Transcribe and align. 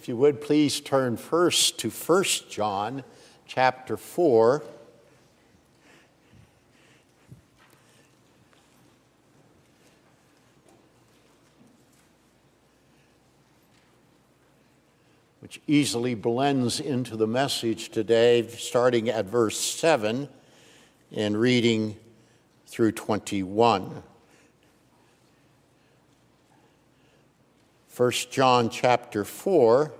If 0.00 0.08
you 0.08 0.16
would 0.16 0.40
please 0.40 0.80
turn 0.80 1.18
first 1.18 1.78
to 1.80 1.90
1 1.90 2.24
John 2.48 3.04
chapter 3.46 3.98
4. 3.98 4.62
Which 15.40 15.60
easily 15.66 16.14
blends 16.14 16.80
into 16.80 17.14
the 17.18 17.26
message 17.26 17.90
today, 17.90 18.48
starting 18.48 19.10
at 19.10 19.26
verse 19.26 19.60
7 19.60 20.30
and 21.12 21.38
reading 21.38 21.94
through 22.66 22.92
21. 22.92 24.02
1 27.96 28.12
John 28.30 28.70
chapter 28.70 29.24
4, 29.24 29.92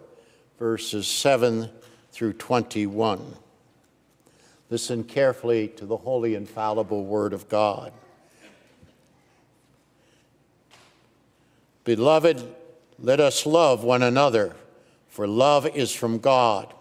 verses 0.61 1.09
7 1.09 1.69
through 2.13 2.35
21. 2.35 3.35
Listen 4.71 5.03
carefully 5.03 5.67
to 5.67 5.85
the 5.85 5.97
holy, 5.97 6.37
infallible 6.37 7.05
Word 7.05 7.33
of 7.33 7.49
God. 7.49 7.93
Beloved, 11.83 12.55
let 13.01 13.19
us 13.19 13.45
love 13.45 13.83
one 13.83 14.05
another, 14.05 14.55
for 15.09 15.27
love 15.27 15.67
is 15.67 15.93
from 15.93 16.19
God, 16.19 16.73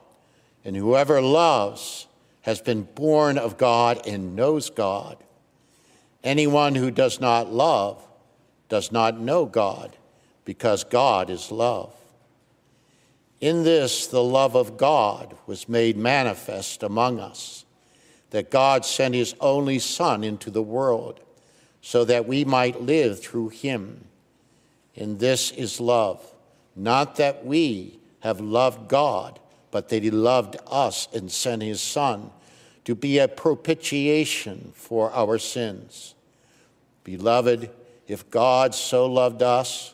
and 0.63 0.75
whoever 0.75 1.23
loves 1.23 2.05
has 2.41 2.61
been 2.61 2.83
born 2.83 3.39
of 3.39 3.57
God 3.57 4.05
and 4.05 4.35
knows 4.35 4.69
God. 4.69 5.17
Anyone 6.23 6.75
who 6.75 6.91
does 6.91 7.19
not 7.19 7.51
love 7.51 8.05
does 8.67 8.91
not 8.91 9.19
know 9.19 9.47
God 9.47 9.95
because 10.49 10.83
God 10.83 11.29
is 11.29 11.51
love. 11.51 11.93
In 13.39 13.63
this, 13.63 14.07
the 14.07 14.23
love 14.23 14.55
of 14.55 14.77
God 14.77 15.37
was 15.45 15.69
made 15.69 15.95
manifest 15.95 16.81
among 16.81 17.19
us, 17.19 17.65
that 18.31 18.49
God 18.49 18.83
sent 18.83 19.13
his 19.13 19.35
only 19.39 19.77
Son 19.77 20.23
into 20.23 20.49
the 20.49 20.63
world 20.63 21.19
so 21.83 22.03
that 22.03 22.27
we 22.27 22.45
might 22.45 22.81
live 22.81 23.21
through 23.21 23.49
him. 23.49 24.05
In 24.95 25.19
this 25.19 25.51
is 25.51 25.79
love, 25.79 26.19
not 26.75 27.17
that 27.17 27.45
we 27.45 27.99
have 28.21 28.41
loved 28.41 28.89
God, 28.89 29.39
but 29.69 29.89
that 29.89 30.01
he 30.01 30.09
loved 30.09 30.55
us 30.65 31.07
and 31.13 31.31
sent 31.31 31.61
his 31.61 31.79
Son 31.79 32.31
to 32.85 32.95
be 32.95 33.19
a 33.19 33.27
propitiation 33.27 34.71
for 34.73 35.11
our 35.11 35.37
sins. 35.37 36.15
Beloved, 37.03 37.69
if 38.07 38.27
God 38.31 38.73
so 38.73 39.05
loved 39.05 39.43
us, 39.43 39.93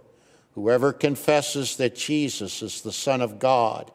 Whoever 0.55 0.91
confesses 0.91 1.77
that 1.77 1.95
Jesus 1.95 2.61
is 2.61 2.81
the 2.81 2.91
Son 2.91 3.21
of 3.21 3.39
God, 3.39 3.91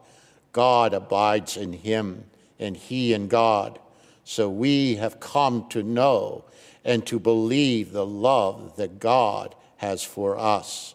God 0.52 0.94
abides 0.94 1.56
in 1.56 1.72
him, 1.74 2.24
and 2.58 2.76
he 2.76 3.12
in 3.12 3.28
God. 3.28 3.78
So 4.24 4.48
we 4.48 4.96
have 4.96 5.20
come 5.20 5.68
to 5.68 5.82
know 5.82 6.44
and 6.84 7.06
to 7.06 7.18
believe 7.18 7.92
the 7.92 8.06
love 8.06 8.76
that 8.76 8.98
God 8.98 9.54
has 9.76 10.02
for 10.02 10.38
us. 10.38 10.94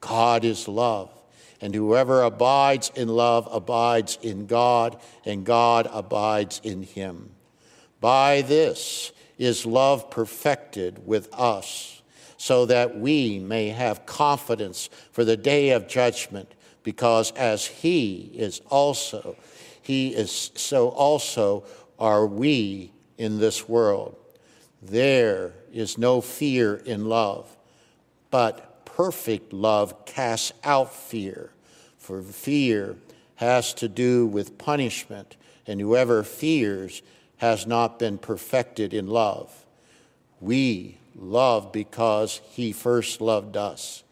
God 0.00 0.44
is 0.44 0.66
love, 0.66 1.10
and 1.60 1.74
whoever 1.74 2.22
abides 2.22 2.90
in 2.94 3.08
love 3.08 3.48
abides 3.52 4.18
in 4.22 4.46
God, 4.46 5.00
and 5.24 5.44
God 5.44 5.88
abides 5.92 6.60
in 6.64 6.82
him. 6.82 7.30
By 8.00 8.42
this 8.42 9.12
is 9.38 9.66
love 9.66 10.10
perfected 10.10 11.06
with 11.06 11.32
us 11.32 12.01
so 12.42 12.66
that 12.66 12.98
we 12.98 13.38
may 13.38 13.68
have 13.68 14.04
confidence 14.04 14.90
for 15.12 15.24
the 15.24 15.36
day 15.36 15.70
of 15.70 15.86
judgment, 15.86 16.50
because 16.82 17.30
as 17.36 17.66
He 17.66 18.32
is 18.34 18.60
also, 18.68 19.36
He 19.80 20.08
is 20.08 20.50
so 20.56 20.88
also 20.88 21.62
are 22.00 22.26
we 22.26 22.90
in 23.16 23.38
this 23.38 23.68
world. 23.68 24.16
There 24.82 25.52
is 25.72 25.96
no 25.96 26.20
fear 26.20 26.74
in 26.74 27.04
love, 27.04 27.56
but 28.32 28.86
perfect 28.86 29.52
love 29.52 30.04
casts 30.04 30.52
out 30.64 30.92
fear, 30.92 31.52
for 31.96 32.24
fear 32.24 32.96
has 33.36 33.72
to 33.74 33.88
do 33.88 34.26
with 34.26 34.58
punishment, 34.58 35.36
and 35.68 35.80
whoever 35.80 36.24
fears 36.24 37.02
has 37.36 37.68
not 37.68 38.00
been 38.00 38.18
perfected 38.18 38.92
in 38.92 39.06
love. 39.06 39.64
We 40.40 40.98
love 41.16 41.72
because 41.72 42.40
he 42.50 42.72
first 42.72 43.20
loved 43.20 43.56
us. 43.56 44.02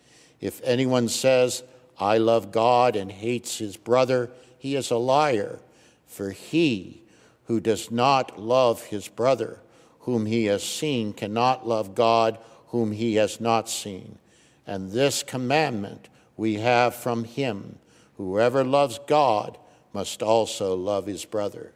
If 0.41 0.61
anyone 0.65 1.09
says, 1.09 1.63
I 1.99 2.19
love 2.19 2.53
God 2.53 2.97
and 2.97 3.11
hates 3.13 3.59
his 3.59 3.77
brother, 3.77 4.31
he 4.59 4.77
is 4.77 4.91
a 4.91 4.97
liar. 4.97 5.61
For 6.07 6.31
he 6.31 7.03
who 7.45 7.61
does 7.61 7.91
not 7.91 8.41
love 8.41 8.85
his 8.85 9.09
brother, 9.09 9.61
whom 10.01 10.27
he 10.27 10.47
has 10.47 10.63
seen, 10.63 11.13
cannot 11.13 11.69
love 11.69 11.95
God, 11.95 12.39
whom 12.69 12.93
he 12.93 13.17
has 13.17 13.41
not 13.41 13.69
seen. 13.69 14.19
And 14.67 14.93
this 14.93 15.23
commandment 15.23 16.09
we 16.37 16.55
have 16.55 16.95
from 16.95 17.25
him 17.25 17.79
whoever 18.17 18.65
loves 18.65 18.99
God 19.07 19.59
must 19.93 20.23
also 20.23 20.77
love 20.77 21.07
his 21.07 21.25
brother. 21.25 21.73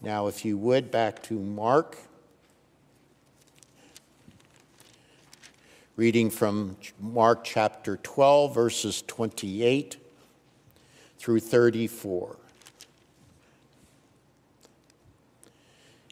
Now, 0.00 0.26
if 0.26 0.44
you 0.44 0.58
would, 0.58 0.90
back 0.90 1.22
to 1.24 1.34
Mark 1.34 1.98
reading 5.94 6.30
from 6.30 6.76
Mark 6.98 7.44
chapter 7.44 7.98
12, 7.98 8.54
verses 8.54 9.02
28 9.06 9.98
through 11.18 11.40
34. 11.40 12.36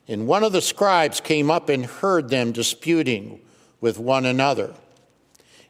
And 0.07 0.27
one 0.27 0.45
of 0.45 0.53
the 0.53 0.61
scribes 0.61 1.21
came 1.21 1.51
up 1.51 1.71
and 1.71 1.87
heard 1.87 2.29
them 2.29 2.53
disputing 2.53 3.41
with 3.81 3.99
one 3.99 4.27
another. 4.27 4.75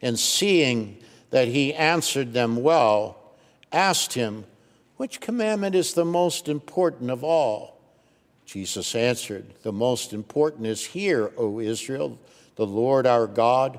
And 0.03 0.19
seeing 0.19 0.99
that 1.31 1.47
he 1.47 1.73
answered 1.73 2.33
them 2.33 2.63
well, 2.63 3.35
asked 3.71 4.15
him, 4.15 4.45
Which 4.97 5.21
commandment 5.21 5.77
is 5.77 5.95
the 5.95 6.05
most 6.05 6.49
important 6.49 7.11
of 7.11 7.23
all? 7.23 7.81
Jesus 8.45 8.97
answered, 8.97 9.55
The 9.63 9.73
most 9.73 10.13
important 10.13 10.67
is 10.67 10.85
here, 10.85 11.31
O 11.37 11.61
Israel, 11.61 12.19
the 12.57 12.67
Lord 12.67 13.07
our 13.07 13.29
God 13.29 13.79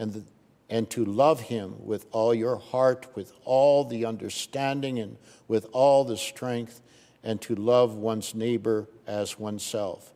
and, 0.00 0.12
the, 0.12 0.24
and 0.68 0.90
to 0.90 1.04
love 1.04 1.40
him 1.40 1.74
with 1.78 2.06
all 2.10 2.34
your 2.34 2.56
heart, 2.56 3.06
with 3.14 3.32
all 3.44 3.84
the 3.84 4.04
understanding, 4.04 4.98
and 4.98 5.16
with 5.46 5.66
all 5.72 6.04
the 6.04 6.16
strength, 6.16 6.82
and 7.22 7.40
to 7.42 7.54
love 7.54 7.94
one's 7.94 8.34
neighbor 8.34 8.88
as 9.06 9.38
oneself 9.38 10.12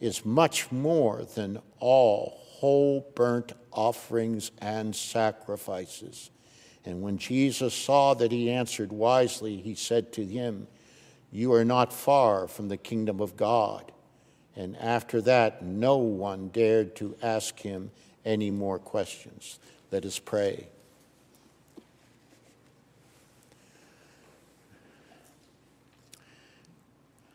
is 0.00 0.24
much 0.24 0.72
more 0.72 1.24
than 1.34 1.60
all 1.78 2.40
whole 2.42 3.06
burnt 3.14 3.52
offerings 3.72 4.50
and 4.58 4.96
sacrifices. 4.96 6.30
And 6.84 7.02
when 7.02 7.18
Jesus 7.18 7.74
saw 7.74 8.14
that 8.14 8.32
he 8.32 8.50
answered 8.50 8.90
wisely, 8.90 9.58
he 9.58 9.74
said 9.74 10.12
to 10.14 10.24
him, 10.24 10.66
You 11.30 11.52
are 11.52 11.64
not 11.64 11.92
far 11.92 12.48
from 12.48 12.68
the 12.68 12.78
kingdom 12.78 13.20
of 13.20 13.36
God. 13.36 13.92
And 14.56 14.76
after 14.78 15.20
that, 15.22 15.62
no 15.62 15.98
one 15.98 16.48
dared 16.48 16.96
to 16.96 17.14
ask 17.22 17.60
him 17.60 17.90
any 18.24 18.50
more 18.50 18.78
questions. 18.78 19.58
Let 19.90 20.04
us 20.04 20.18
pray. 20.18 20.66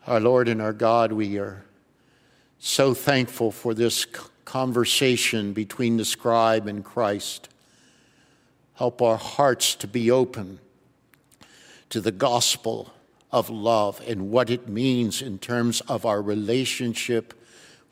Our 0.07 0.19
Lord 0.19 0.47
and 0.47 0.61
our 0.61 0.73
God, 0.73 1.11
we 1.11 1.39
are 1.39 1.65
so 2.59 2.93
thankful 2.93 3.51
for 3.51 3.73
this 3.73 4.05
conversation 4.45 5.53
between 5.53 5.97
the 5.97 6.05
scribe 6.05 6.67
and 6.67 6.85
Christ. 6.85 7.49
Help 8.75 9.01
our 9.01 9.17
hearts 9.17 9.75
to 9.75 9.87
be 9.87 10.11
open 10.11 10.59
to 11.89 11.99
the 11.99 12.11
gospel 12.11 12.93
of 13.31 13.49
love 13.49 14.01
and 14.07 14.29
what 14.29 14.49
it 14.49 14.67
means 14.67 15.21
in 15.21 15.39
terms 15.39 15.81
of 15.81 16.05
our 16.05 16.21
relationship 16.21 17.33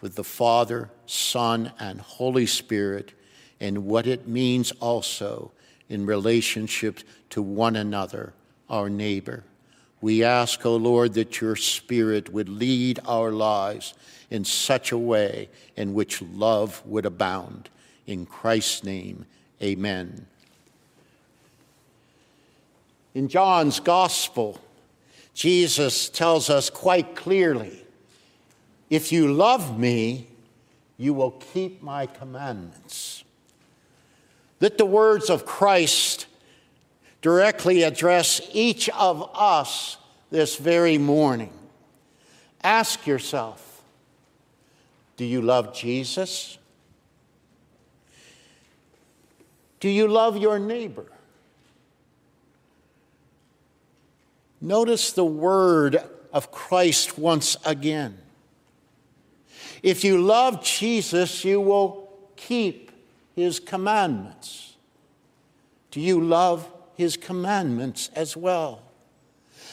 with 0.04 0.16
the 0.16 0.24
Father, 0.24 0.90
Son, 1.06 1.72
and 1.80 2.02
Holy 2.02 2.46
Spirit, 2.46 3.14
and 3.62 3.86
what 3.86 4.06
it 4.06 4.28
means 4.28 4.74
also 4.82 5.50
in 5.88 6.06
relationship 6.06 7.00
to 7.30 7.42
one 7.42 7.78
another, 7.78 8.34
our 8.70 8.90
neighbor. 8.90 9.46
We 10.02 10.22
ask, 10.22 10.66
O 10.66 10.74
oh 10.74 10.76
Lord, 10.76 11.14
that 11.14 11.40
your 11.40 11.56
Spirit 11.56 12.34
would 12.34 12.50
lead 12.50 13.00
our 13.08 13.32
lives 13.32 13.94
in 14.30 14.44
such 14.44 14.92
a 14.92 14.98
way 14.98 15.48
in 15.78 15.94
which 15.94 16.22
love 16.22 16.86
would 16.86 17.06
abound. 17.06 17.70
In 18.06 18.26
Christ's 18.26 18.84
name, 18.84 19.26
amen. 19.62 20.28
In 23.14 23.30
John's 23.30 23.80
Gospel, 23.80 24.60
Jesus 25.34 26.10
tells 26.10 26.50
us 26.50 26.70
quite 26.70 27.16
clearly 27.16 27.83
if 28.90 29.12
you 29.12 29.34
love 29.34 29.80
me, 29.80 30.28
you 30.98 31.14
will 31.14 31.32
keep 31.32 31.82
my 31.82 32.06
commandments. 32.06 33.24
Let 34.60 34.78
the 34.78 34.86
words 34.86 35.30
of 35.30 35.46
Christ 35.46 36.28
directly 37.22 37.84
address 37.84 38.42
each 38.54 38.90
of 38.90 39.30
us 39.34 39.98
this 40.30 40.58
very 40.58 40.98
morning. 40.98 41.54
Ask 42.64 43.06
yourself 43.06 43.74
do 45.16 45.26
you 45.26 45.42
love 45.42 45.76
Jesus? 45.76 46.58
Do 49.80 49.90
you 49.90 50.08
love 50.08 50.38
your 50.38 50.60
neighbor? 50.60 51.06
Notice 54.62 55.12
the 55.12 55.26
word 55.26 56.02
of 56.32 56.52
Christ 56.52 57.18
once 57.18 57.58
again. 57.66 58.18
If 59.84 60.04
you 60.04 60.20
love 60.20 60.64
Jesus, 60.64 61.46
you 61.46 61.62
will 61.62 62.10
keep 62.36 62.92
his 63.36 63.60
commandments. 63.60 64.76
Do 65.92 66.00
you 66.00 66.20
love 66.20 66.68
his 66.96 67.18
commandments 67.18 68.10
as 68.16 68.38
well. 68.38 68.82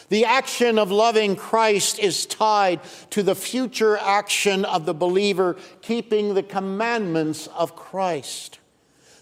The 0.09 0.25
action 0.25 0.79
of 0.79 0.91
loving 0.91 1.37
Christ 1.37 1.99
is 1.99 2.27
tied 2.27 2.81
to 3.11 3.23
the 3.23 3.35
future 3.35 3.97
action 3.97 4.65
of 4.65 4.85
the 4.85 4.95
believer 4.95 5.57
keeping 5.83 6.35
the 6.35 6.43
commandments 6.43 7.47
of 7.49 7.77
Christ. 7.77 8.59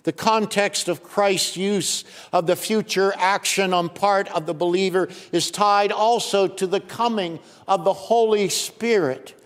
The 0.04 0.12
context 0.12 0.88
of 0.88 1.02
Christ's 1.02 1.58
use 1.58 2.04
of 2.32 2.46
the 2.46 2.56
future 2.56 3.12
action 3.18 3.74
on 3.74 3.90
part 3.90 4.28
of 4.28 4.46
the 4.46 4.54
believer 4.54 5.10
is 5.32 5.50
tied 5.50 5.92
also 5.92 6.46
to 6.46 6.66
the 6.66 6.80
coming 6.80 7.40
of 7.66 7.84
the 7.84 7.92
Holy 7.92 8.48
Spirit, 8.48 9.37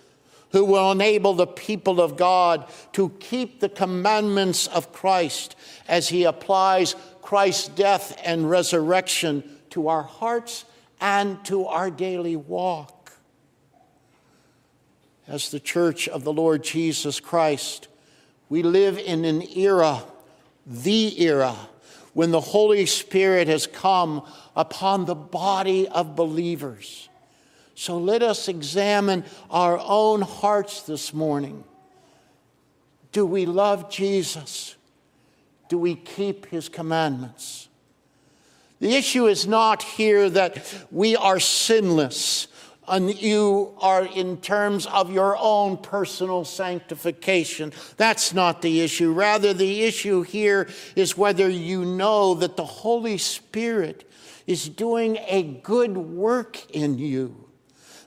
who 0.53 0.65
will 0.65 0.93
enable 0.93 1.35
the 1.35 1.47
people 1.47 2.01
of 2.01 2.17
God 2.17 2.71
to 2.93 3.09
keep 3.21 3.61
the 3.61 3.69
commandments 3.69 4.67
of 4.67 4.93
Christ 4.93 5.57
as 5.89 6.09
he 6.09 6.25
applies 6.25 6.95
Christ's 7.23 7.69
death 7.69 8.21
and 8.23 8.49
resurrection 8.49 9.43
to 9.71 9.89
our 9.89 10.03
hearts 10.03 10.65
and 11.01 11.43
to 11.47 11.67
our 11.67 11.91
daily 11.91 12.37
walk. 12.37 13.13
As 15.27 15.51
the 15.51 15.61
church 15.61 16.09
of 16.09 16.25
the 16.25 16.33
Lord 16.33 16.63
Jesus 16.63 17.19
Christ, 17.19 17.89
we 18.49 18.63
live 18.63 18.99
in 18.99 19.25
an 19.25 19.43
era, 19.57 20.03
the 20.67 21.23
era, 21.23 21.57
when 22.13 22.31
the 22.31 22.41
Holy 22.41 22.85
Spirit 22.85 23.49
has 23.49 23.67
come 23.67 24.23
upon 24.55 25.07
the 25.07 25.15
body 25.15 25.89
of 25.89 26.15
believers. 26.15 27.09
So 27.75 27.99
let 27.99 28.23
us 28.23 28.49
examine 28.49 29.25
our 29.51 29.79
own 29.79 30.23
hearts 30.23 30.83
this 30.83 31.13
morning. 31.13 31.65
Do 33.13 33.27
we 33.27 33.47
love 33.47 33.91
Jesus? 33.91 34.77
do 35.73 35.79
we 35.79 35.95
keep 35.95 36.45
his 36.49 36.69
commandments? 36.69 37.71
The 38.81 38.95
issue 38.95 39.27
is 39.27 39.47
not 39.47 39.83
here 39.83 40.29
that 40.29 40.63
we 40.91 41.17
are 41.17 41.41
sinless 41.41 42.47
and 42.87 43.19
you 43.23 43.75
are 43.81 44.05
in 44.05 44.37
terms 44.43 44.85
of 44.85 45.11
your 45.11 45.35
own 45.41 45.79
personal 45.79 46.45
sanctification. 46.45 47.73
That's 47.97 48.35
not 48.35 48.61
the 48.61 48.83
issue. 48.83 49.15
Rather, 49.15 49.55
the 49.55 49.85
issue 49.85 50.21
here 50.21 50.69
is 50.95 51.17
whether 51.17 51.49
you 51.49 51.87
know 51.87 52.35
that 52.35 52.59
the 52.59 52.67
Holy 52.67 53.17
Spirit 53.17 54.07
is 54.47 54.69
doing 54.69 55.17
a 55.27 55.43
good 55.43 55.97
work 55.97 56.71
in 56.77 56.99
you. 56.99 57.49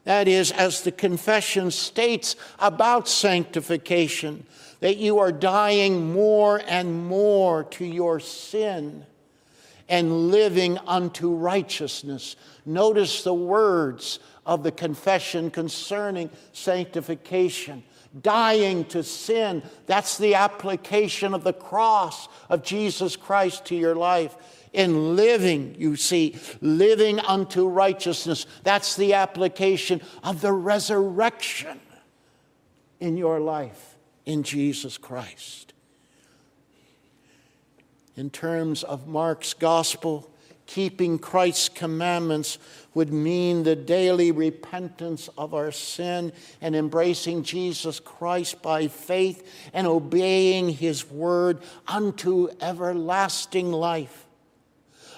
That 0.06 0.28
is, 0.28 0.52
as 0.52 0.82
the 0.82 0.92
confession 0.92 1.72
states 1.72 2.36
about 2.60 3.08
sanctification, 3.08 4.46
that 4.80 4.98
you 4.98 5.20
are 5.20 5.32
dying 5.32 6.14
more 6.14 6.62
and 6.68 7.08
more 7.08 7.64
to 7.64 7.86
your 7.86 8.20
sin 8.20 9.06
and 9.90 10.30
living 10.30 10.78
unto 10.88 11.34
righteousness. 11.34 12.36
Notice 12.66 13.24
the 13.24 13.34
words 13.34 14.20
of 14.46 14.64
the 14.64 14.72
confession 14.72 15.50
concerning 15.52 16.30
sanctification. 16.54 17.84
Dying 18.22 18.86
to 18.86 19.04
sin, 19.04 19.62
that's 19.88 20.18
the 20.18 20.36
application 20.36 21.34
of 21.34 21.44
the 21.44 21.54
cross 21.54 22.28
of 22.50 22.64
Jesus 22.64 23.16
Christ 23.16 23.66
to 23.66 23.76
your 23.76 23.96
life. 23.96 24.36
In 24.76 25.16
living, 25.16 25.78
you 25.80 25.96
see, 25.96 26.36
living 26.60 27.22
unto 27.22 27.66
righteousness, 27.66 28.46
that's 28.64 28.98
the 28.98 29.14
application 29.14 30.02
of 30.22 30.42
the 30.42 30.52
resurrection 30.52 31.80
in 33.00 33.16
your 33.16 33.40
life 33.40 33.96
in 34.26 34.44
Jesus 34.44 34.98
Christ. 34.98 35.72
In 38.18 38.30
terms 38.30 38.84
of 38.84 39.08
Mark's 39.08 39.54
gospel, 39.54 40.30
keeping 40.66 41.20
Christ's 41.20 41.70
commandments 41.70 42.58
would 42.94 43.14
mean 43.14 43.64
the 43.64 43.78
daily 43.78 44.34
repentance 44.34 45.30
of 45.38 45.54
our 45.54 45.72
sin 45.72 46.34
and 46.60 46.76
embracing 46.76 47.44
Jesus 47.44 48.02
Christ 48.02 48.62
by 48.62 48.90
faith 48.90 49.70
and 49.74 49.88
obeying 49.88 50.68
his 50.68 51.10
word 51.10 51.62
unto 51.88 52.50
everlasting 52.60 53.72
life. 53.72 54.25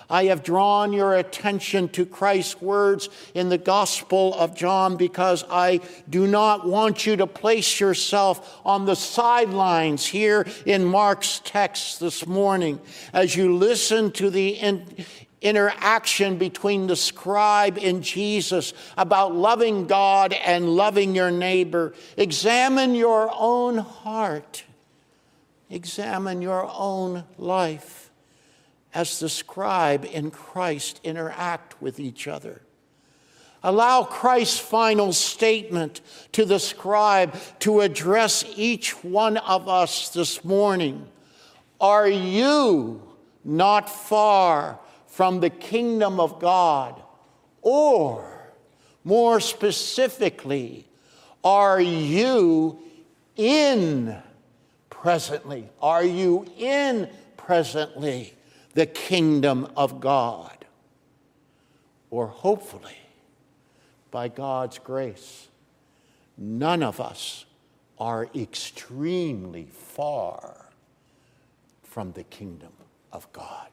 I 0.10 0.26
have 0.26 0.44
drawn 0.44 0.94
your 0.94 1.16
attention 1.16 1.90
to 1.90 2.06
Christ's 2.06 2.62
words 2.62 3.10
in 3.34 3.50
the 3.50 3.58
Gospel 3.58 4.34
of 4.36 4.56
John 4.56 4.96
because 4.96 5.44
I 5.50 5.82
do 6.10 6.28
not 6.28 6.66
want 6.66 7.06
you 7.06 7.18
to 7.18 7.28
place 7.28 7.80
yourself 7.80 8.60
on 8.66 8.86
the 8.86 8.96
sidelines 8.96 10.06
here 10.06 10.48
in 10.66 10.86
Mark's 10.86 11.42
text 11.44 12.00
this 12.00 12.26
morning 12.26 12.80
as 13.12 13.36
you 13.36 13.56
listen 13.56 14.12
to 14.14 14.30
the 14.30 14.50
in- 14.50 15.06
interaction 15.42 16.38
between 16.38 16.88
the 16.88 16.96
scribe 16.96 17.78
and 17.78 18.02
Jesus 18.02 18.74
about 18.98 19.36
loving 19.36 19.88
God 19.88 20.32
and 20.32 20.70
loving 20.70 21.16
your 21.16 21.32
neighbor. 21.32 21.94
Examine 22.16 22.96
your 22.96 23.30
own 23.38 23.78
heart, 23.78 24.64
examine 25.70 26.42
your 26.42 26.72
own 26.74 27.26
life 27.38 28.07
as 28.94 29.20
the 29.20 29.30
scribe 29.30 30.08
and 30.14 30.32
Christ 30.32 31.00
interact 31.04 31.82
with 31.82 32.00
each 32.00 32.28
other. 32.28 32.62
Allow 33.64 34.04
Christ's 34.04 34.60
final 34.60 35.12
statement 35.12 36.02
to 36.32 36.46
the 36.46 36.60
scribe 36.60 37.36
to 37.60 37.82
address 37.82 38.46
each 38.56 39.04
one 39.04 39.38
of 39.38 39.68
us 39.68 40.10
this 40.10 40.46
morning. 40.46 41.08
Are 41.82 42.08
you 42.08 43.02
not 43.44 43.90
far 43.90 44.80
from 45.08 45.40
the 45.40 45.50
kingdom 45.50 46.20
of 46.20 46.40
God? 46.40 47.02
Or, 47.62 48.54
more 49.04 49.40
specifically, 49.40 50.88
are 51.44 51.82
you 51.82 52.80
in 53.36 54.16
presently? 54.90 55.68
Are 55.82 56.04
you 56.04 56.46
in 56.58 57.10
presently 57.36 58.37
the 58.78 58.86
kingdom 58.86 59.68
of 59.76 60.00
God. 60.00 60.64
Or 62.12 62.28
hopefully, 62.28 63.00
by 64.12 64.28
God's 64.28 64.78
grace, 64.78 65.48
none 66.38 66.84
of 66.84 67.02
us 67.02 67.46
are 67.98 68.30
extremely 68.36 69.66
far 69.66 70.70
from 71.82 72.12
the 72.12 72.24
kingdom 72.26 72.72
of 73.12 73.28
God. 73.34 73.70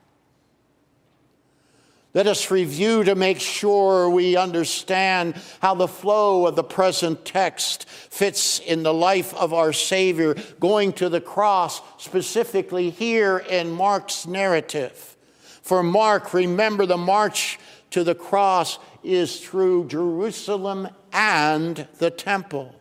Let 2.14 2.28
us 2.28 2.52
review 2.52 3.02
to 3.02 3.16
make 3.16 3.40
sure 3.40 4.08
we 4.08 4.36
understand 4.36 5.34
how 5.60 5.74
the 5.74 5.88
flow 5.88 6.46
of 6.46 6.54
the 6.54 6.62
present 6.62 7.24
text 7.24 7.88
fits 7.88 8.60
in 8.60 8.84
the 8.84 8.94
life 8.94 9.34
of 9.34 9.52
our 9.52 9.72
Savior 9.72 10.36
going 10.60 10.92
to 10.92 11.08
the 11.08 11.20
cross, 11.20 11.82
specifically 11.98 12.90
here 12.90 13.38
in 13.38 13.72
Mark's 13.72 14.28
narrative. 14.28 15.16
For 15.62 15.82
Mark, 15.82 16.32
remember 16.32 16.86
the 16.86 16.96
march 16.96 17.58
to 17.90 18.04
the 18.04 18.14
cross 18.14 18.78
is 19.02 19.40
through 19.40 19.88
Jerusalem 19.88 20.90
and 21.12 21.88
the 21.98 22.12
temple. 22.12 22.76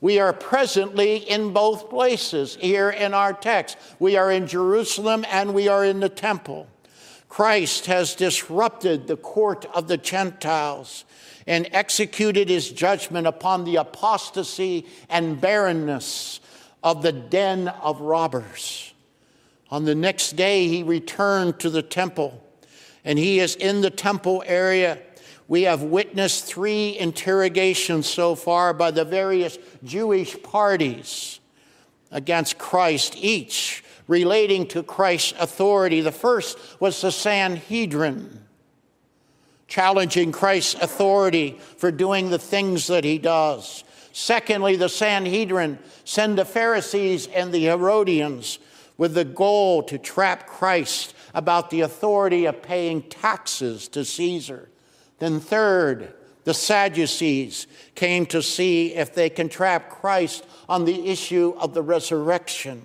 We 0.00 0.18
are 0.18 0.32
presently 0.32 1.18
in 1.18 1.52
both 1.52 1.90
places 1.90 2.56
here 2.56 2.90
in 2.90 3.14
our 3.14 3.32
text. 3.32 3.76
We 4.00 4.16
are 4.16 4.32
in 4.32 4.48
Jerusalem 4.48 5.24
and 5.28 5.54
we 5.54 5.68
are 5.68 5.84
in 5.84 6.00
the 6.00 6.08
temple. 6.08 6.66
Christ 7.28 7.86
has 7.86 8.14
disrupted 8.14 9.06
the 9.06 9.16
court 9.16 9.66
of 9.74 9.86
the 9.86 9.98
Gentiles 9.98 11.04
and 11.46 11.68
executed 11.72 12.48
his 12.48 12.70
judgment 12.70 13.26
upon 13.26 13.64
the 13.64 13.76
apostasy 13.76 14.86
and 15.08 15.40
barrenness 15.40 16.40
of 16.82 17.02
the 17.02 17.12
den 17.12 17.68
of 17.68 18.00
robbers. 18.00 18.92
On 19.70 19.84
the 19.84 19.94
next 19.94 20.36
day, 20.36 20.68
he 20.68 20.82
returned 20.82 21.58
to 21.60 21.70
the 21.70 21.82
temple, 21.82 22.42
and 23.04 23.18
he 23.18 23.38
is 23.40 23.54
in 23.56 23.82
the 23.82 23.90
temple 23.90 24.42
area. 24.46 24.98
We 25.46 25.62
have 25.62 25.82
witnessed 25.82 26.44
three 26.44 26.98
interrogations 26.98 28.06
so 28.06 28.34
far 28.34 28.72
by 28.72 28.90
the 28.90 29.04
various 29.04 29.58
Jewish 29.84 30.42
parties 30.42 31.40
against 32.10 32.58
Christ, 32.58 33.14
each 33.16 33.84
relating 34.08 34.66
to 34.66 34.82
Christ's 34.82 35.34
authority. 35.38 36.00
The 36.00 36.10
first 36.10 36.58
was 36.80 37.00
the 37.00 37.12
Sanhedrin, 37.12 38.40
challenging 39.68 40.32
Christ's 40.32 40.74
authority 40.74 41.60
for 41.76 41.92
doing 41.92 42.30
the 42.30 42.38
things 42.38 42.88
that 42.88 43.04
he 43.04 43.18
does. 43.18 43.84
Secondly, 44.12 44.74
the 44.74 44.88
Sanhedrin 44.88 45.78
send 46.04 46.36
the 46.36 46.44
Pharisees 46.44 47.28
and 47.28 47.52
the 47.52 47.66
Herodians 47.66 48.58
with 48.96 49.14
the 49.14 49.24
goal 49.24 49.84
to 49.84 49.98
trap 49.98 50.48
Christ 50.48 51.14
about 51.34 51.70
the 51.70 51.82
authority 51.82 52.46
of 52.46 52.62
paying 52.62 53.02
taxes 53.02 53.86
to 53.88 54.04
Caesar. 54.04 54.68
Then, 55.20 55.38
third, 55.38 56.14
the 56.44 56.54
Sadducees 56.54 57.66
came 57.94 58.26
to 58.26 58.42
see 58.42 58.94
if 58.94 59.14
they 59.14 59.28
can 59.28 59.48
trap 59.48 59.90
Christ 59.90 60.46
on 60.68 60.84
the 60.84 61.08
issue 61.08 61.54
of 61.58 61.74
the 61.74 61.82
resurrection. 61.82 62.82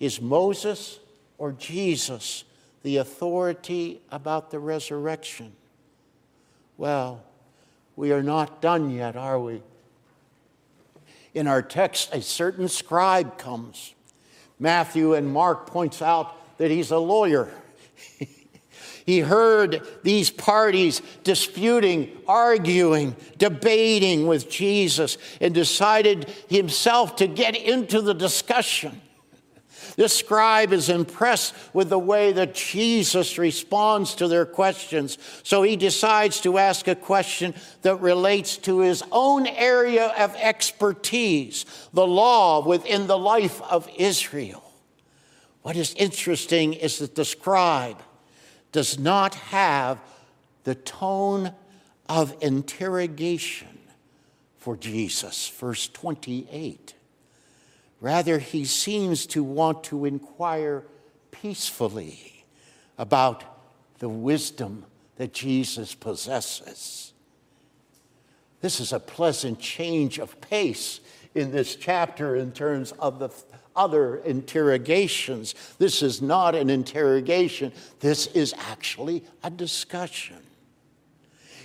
Is 0.00 0.20
Moses 0.20 0.98
or 1.38 1.52
Jesus 1.52 2.44
the 2.82 2.98
authority 2.98 4.00
about 4.10 4.50
the 4.50 4.58
resurrection? 4.58 5.52
Well, 6.76 7.22
we 7.96 8.12
are 8.12 8.22
not 8.22 8.62
done 8.62 8.90
yet, 8.90 9.16
are 9.16 9.40
we? 9.40 9.60
In 11.34 11.46
our 11.46 11.62
text, 11.62 12.14
a 12.14 12.22
certain 12.22 12.68
scribe 12.68 13.38
comes. 13.38 13.94
Matthew 14.58 15.14
and 15.14 15.32
Mark 15.32 15.66
points 15.66 16.00
out 16.00 16.34
that 16.58 16.70
he's 16.70 16.90
a 16.90 16.98
lawyer. 16.98 17.50
he 19.06 19.20
heard 19.20 19.82
these 20.02 20.30
parties 20.30 21.02
disputing, 21.24 22.16
arguing, 22.26 23.16
debating 23.36 24.26
with 24.26 24.48
Jesus, 24.48 25.18
and 25.40 25.54
decided 25.54 26.28
himself 26.48 27.16
to 27.16 27.26
get 27.26 27.56
into 27.56 28.00
the 28.00 28.14
discussion. 28.14 29.00
This 29.98 30.14
scribe 30.14 30.72
is 30.72 30.90
impressed 30.90 31.56
with 31.72 31.88
the 31.88 31.98
way 31.98 32.30
that 32.30 32.54
Jesus 32.54 33.36
responds 33.36 34.14
to 34.14 34.28
their 34.28 34.46
questions. 34.46 35.18
So 35.42 35.64
he 35.64 35.74
decides 35.74 36.40
to 36.42 36.56
ask 36.56 36.86
a 36.86 36.94
question 36.94 37.52
that 37.82 37.96
relates 37.96 38.58
to 38.58 38.78
his 38.78 39.02
own 39.10 39.48
area 39.48 40.14
of 40.16 40.36
expertise, 40.36 41.66
the 41.92 42.06
law 42.06 42.64
within 42.64 43.08
the 43.08 43.18
life 43.18 43.60
of 43.62 43.90
Israel. 43.96 44.62
What 45.62 45.74
is 45.74 45.94
interesting 45.94 46.74
is 46.74 47.00
that 47.00 47.16
the 47.16 47.24
scribe 47.24 48.00
does 48.70 49.00
not 49.00 49.34
have 49.34 49.98
the 50.62 50.76
tone 50.76 51.52
of 52.08 52.36
interrogation 52.40 53.80
for 54.58 54.76
Jesus. 54.76 55.48
Verse 55.48 55.88
28. 55.88 56.94
Rather, 58.00 58.38
he 58.38 58.64
seems 58.64 59.26
to 59.26 59.42
want 59.42 59.84
to 59.84 60.04
inquire 60.04 60.84
peacefully 61.30 62.44
about 62.96 63.44
the 63.98 64.08
wisdom 64.08 64.84
that 65.16 65.32
Jesus 65.32 65.94
possesses. 65.94 67.12
This 68.60 68.80
is 68.80 68.92
a 68.92 69.00
pleasant 69.00 69.58
change 69.58 70.18
of 70.18 70.40
pace 70.40 71.00
in 71.34 71.50
this 71.50 71.76
chapter 71.76 72.36
in 72.36 72.52
terms 72.52 72.92
of 72.92 73.18
the 73.18 73.30
other 73.76 74.16
interrogations. 74.18 75.54
This 75.78 76.02
is 76.02 76.20
not 76.20 76.54
an 76.54 76.70
interrogation, 76.70 77.72
this 78.00 78.26
is 78.28 78.54
actually 78.58 79.24
a 79.42 79.50
discussion. 79.50 80.38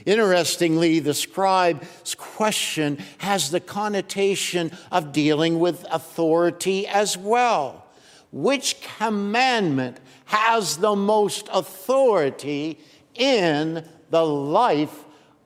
Interestingly, 0.06 1.00
the 1.00 1.14
scribe's 1.14 2.16
question 2.16 2.98
has 3.20 3.52
the 3.52 3.60
connotation 3.60 4.72
of 4.92 5.14
dealing 5.14 5.60
with 5.60 5.86
authority 5.90 6.86
as 6.88 7.18
well. 7.18 7.86
Which 8.32 8.82
commandment 8.98 10.00
has 10.26 10.78
the 10.78 10.96
most 10.96 11.48
authority 11.52 12.80
in 13.16 13.88
the 14.10 14.26
life 14.26 15.06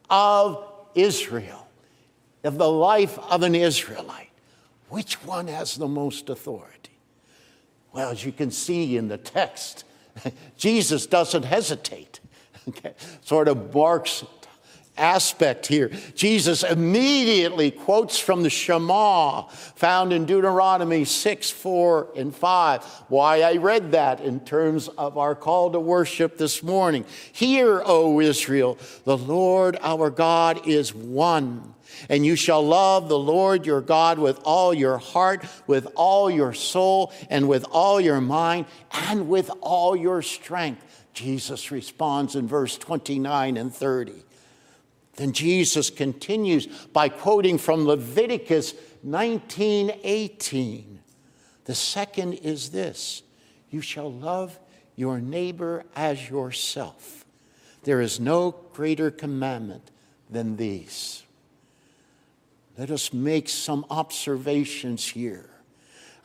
of 0.09 0.65
Israel, 0.95 1.67
of 2.43 2.57
the 2.57 2.69
life 2.69 3.19
of 3.19 3.43
an 3.43 3.53
Israelite? 3.53 4.31
Which 4.89 5.23
one 5.23 5.47
has 5.47 5.75
the 5.75 5.87
most 5.87 6.29
authority? 6.29 6.97
Well, 7.91 8.09
as 8.09 8.23
you 8.23 8.31
can 8.31 8.51
see 8.51 8.95
in 8.95 9.07
the 9.07 9.17
text, 9.17 9.83
Jesus 10.57 11.05
doesn't 11.05 11.43
hesitate. 11.43 12.19
Okay, 12.69 12.95
sort 13.21 13.47
of 13.47 13.71
barks 13.71 14.25
aspect 14.97 15.67
here. 15.67 15.91
Jesus 16.15 16.63
immediately 16.63 17.71
quotes 17.71 18.17
from 18.19 18.43
the 18.43 18.49
Shema 18.49 19.43
found 19.47 20.13
in 20.13 20.25
Deuteronomy 20.25 21.05
6, 21.05 21.49
4, 21.49 22.09
and 22.15 22.35
5. 22.35 22.83
Why 23.07 23.41
I 23.41 23.57
read 23.57 23.91
that 23.91 24.21
in 24.21 24.39
terms 24.41 24.87
of 24.87 25.17
our 25.17 25.35
call 25.35 25.71
to 25.71 25.79
worship 25.79 26.37
this 26.37 26.63
morning. 26.63 27.05
Hear, 27.31 27.81
O 27.85 28.19
Israel, 28.19 28.77
the 29.05 29.17
Lord 29.17 29.77
our 29.81 30.09
God 30.09 30.67
is 30.67 30.93
one. 30.93 31.73
And 32.09 32.25
you 32.25 32.35
shall 32.35 32.65
love 32.65 33.09
the 33.09 33.17
Lord 33.17 33.65
your 33.65 33.81
God 33.81 34.19
with 34.19 34.39
all 34.43 34.73
your 34.73 34.97
heart, 34.97 35.45
with 35.65 35.87
all 35.95 36.29
your 36.29 36.53
soul, 36.53 37.11
and 37.29 37.47
with 37.47 37.65
all 37.71 37.99
your 37.99 38.21
mind, 38.21 38.65
and 38.91 39.27
with 39.27 39.49
all 39.61 39.95
your 39.95 40.21
strength. 40.21 40.83
Jesus 41.13 41.71
responds 41.71 42.35
in 42.35 42.47
verse 42.47 42.77
29 42.77 43.57
and 43.57 43.73
30. 43.73 44.23
Then 45.17 45.33
Jesus 45.33 45.89
continues 45.89 46.67
by 46.67 47.09
quoting 47.09 47.57
from 47.57 47.85
Leviticus 47.85 48.73
19:18. 49.05 50.99
The 51.65 51.75
second 51.75 52.33
is 52.33 52.69
this: 52.69 53.23
you 53.69 53.81
shall 53.81 54.11
love 54.11 54.57
your 54.95 55.19
neighbor 55.19 55.83
as 55.95 56.29
yourself. 56.29 57.25
There 57.83 57.99
is 57.99 58.19
no 58.19 58.51
greater 58.73 59.11
commandment 59.11 59.91
than 60.29 60.55
these. 60.57 61.23
Let 62.77 62.91
us 62.91 63.11
make 63.11 63.49
some 63.49 63.85
observations 63.89 65.07
here 65.09 65.49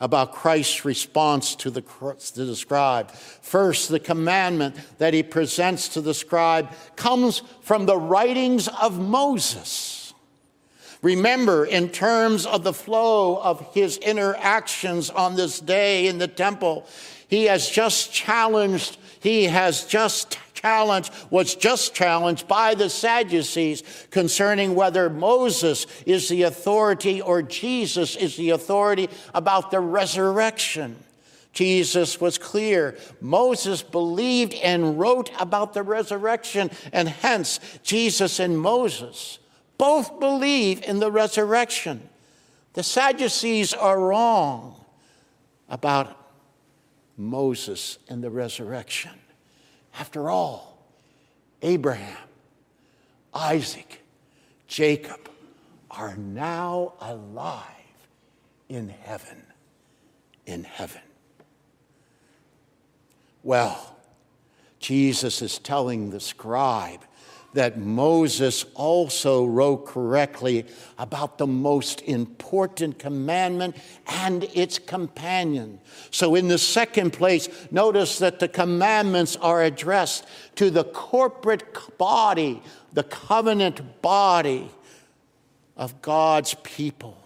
about 0.03 0.33
Christ's 0.33 0.83
response 0.83 1.55
to 1.55 1.71
the, 1.71 1.81
to 1.81 2.45
the 2.45 2.57
scribe. 2.57 3.09
First, 3.09 3.87
the 3.87 4.01
commandment 4.01 4.75
that 4.97 5.13
he 5.13 5.23
presents 5.23 5.87
to 5.89 6.01
the 6.01 6.13
scribe 6.13 6.73
comes 6.97 7.41
from 7.61 7.85
the 7.85 7.95
writings 7.95 8.67
of 8.67 8.99
Moses. 8.99 10.13
Remember, 11.01 11.63
in 11.63 11.87
terms 11.87 12.45
of 12.45 12.65
the 12.65 12.73
flow 12.73 13.37
of 13.37 13.73
his 13.73 13.95
interactions 13.95 15.09
on 15.09 15.35
this 15.35 15.61
day 15.61 16.07
in 16.07 16.17
the 16.17 16.27
temple, 16.27 16.85
he 17.29 17.45
has 17.45 17.69
just 17.69 18.11
challenged, 18.11 18.97
he 19.21 19.45
has 19.45 19.85
just 19.85 20.37
was 20.63 21.55
just 21.55 21.93
challenged 21.93 22.47
by 22.47 22.73
the 22.73 22.89
Sadducees 22.89 23.83
concerning 24.11 24.75
whether 24.75 25.09
Moses 25.09 25.85
is 26.05 26.29
the 26.29 26.43
authority 26.43 27.21
or 27.21 27.41
Jesus 27.41 28.15
is 28.15 28.37
the 28.37 28.51
authority 28.51 29.09
about 29.33 29.71
the 29.71 29.81
resurrection. 29.81 30.95
Jesus 31.51 32.19
was 32.19 32.37
clear. 32.37 32.97
Moses 33.21 33.83
believed 33.83 34.53
and 34.55 34.97
wrote 34.97 35.31
about 35.39 35.73
the 35.73 35.83
resurrection, 35.83 36.71
and 36.91 37.09
hence 37.09 37.59
Jesus 37.83 38.39
and 38.39 38.57
Moses 38.57 39.39
both 39.77 40.19
believe 40.19 40.81
in 40.83 40.99
the 40.99 41.11
resurrection. 41.11 42.09
The 42.73 42.83
Sadducees 42.83 43.73
are 43.73 43.99
wrong 43.99 44.83
about 45.69 46.17
Moses 47.17 47.99
and 48.07 48.23
the 48.23 48.31
resurrection. 48.31 49.11
After 49.99 50.29
all, 50.29 50.77
Abraham, 51.61 52.17
Isaac, 53.33 54.01
Jacob 54.67 55.29
are 55.91 56.15
now 56.15 56.93
alive 56.99 57.57
in 58.69 58.89
heaven. 58.89 59.43
In 60.45 60.63
heaven. 60.63 61.01
Well, 63.43 63.95
Jesus 64.79 65.41
is 65.41 65.59
telling 65.59 66.09
the 66.09 66.19
scribe 66.19 67.01
that 67.53 67.79
Moses 67.79 68.65
also 68.73 69.45
wrote 69.45 69.85
correctly 69.85 70.65
about 70.97 71.37
the 71.37 71.47
most 71.47 72.01
important 72.01 72.99
commandment 72.99 73.75
and 74.07 74.43
its 74.53 74.79
companion. 74.79 75.79
So, 76.11 76.35
in 76.35 76.47
the 76.47 76.57
second 76.57 77.13
place, 77.13 77.49
notice 77.71 78.19
that 78.19 78.39
the 78.39 78.47
commandments 78.47 79.35
are 79.37 79.63
addressed 79.63 80.25
to 80.55 80.69
the 80.69 80.83
corporate 80.83 81.97
body, 81.97 82.61
the 82.91 83.03
covenant 83.03 84.01
body 84.01 84.69
of 85.77 86.01
God's 86.01 86.55
people. 86.63 87.17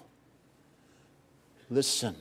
Listen, 1.70 2.16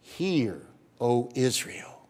hear, 0.00 0.62
O 1.00 1.30
Israel. 1.34 2.06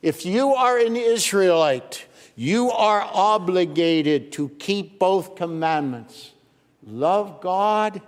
If 0.00 0.26
you 0.26 0.54
are 0.54 0.78
an 0.78 0.96
Israelite, 0.96 2.06
you 2.34 2.70
are 2.70 3.02
obligated 3.12 4.32
to 4.32 4.48
keep 4.50 4.98
both 4.98 5.36
commandments 5.36 6.32
love 6.86 7.40
God 7.40 8.00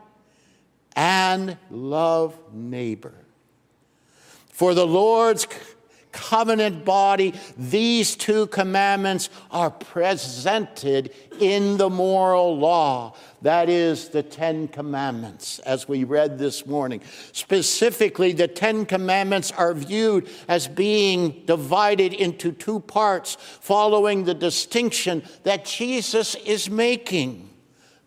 and 0.96 1.56
love 1.70 2.36
neighbor. 2.52 3.14
For 4.48 4.74
the 4.74 4.86
Lord's 4.86 5.46
covenant 6.14 6.84
body, 6.84 7.34
these 7.58 8.14
two 8.14 8.46
commandments 8.46 9.28
are 9.50 9.70
presented 9.70 11.12
in 11.40 11.76
the 11.76 11.90
moral 11.90 12.56
law. 12.56 13.14
That 13.42 13.68
is 13.68 14.08
the 14.08 14.22
Ten 14.22 14.68
Commandments, 14.68 15.58
as 15.58 15.86
we 15.88 16.04
read 16.04 16.38
this 16.38 16.64
morning. 16.64 17.02
Specifically, 17.32 18.32
the 18.32 18.48
Ten 18.48 18.86
Commandments 18.86 19.50
are 19.52 19.74
viewed 19.74 20.30
as 20.48 20.68
being 20.68 21.42
divided 21.44 22.14
into 22.14 22.52
two 22.52 22.80
parts, 22.80 23.36
following 23.60 24.24
the 24.24 24.34
distinction 24.34 25.24
that 25.42 25.66
Jesus 25.66 26.36
is 26.36 26.70
making 26.70 27.50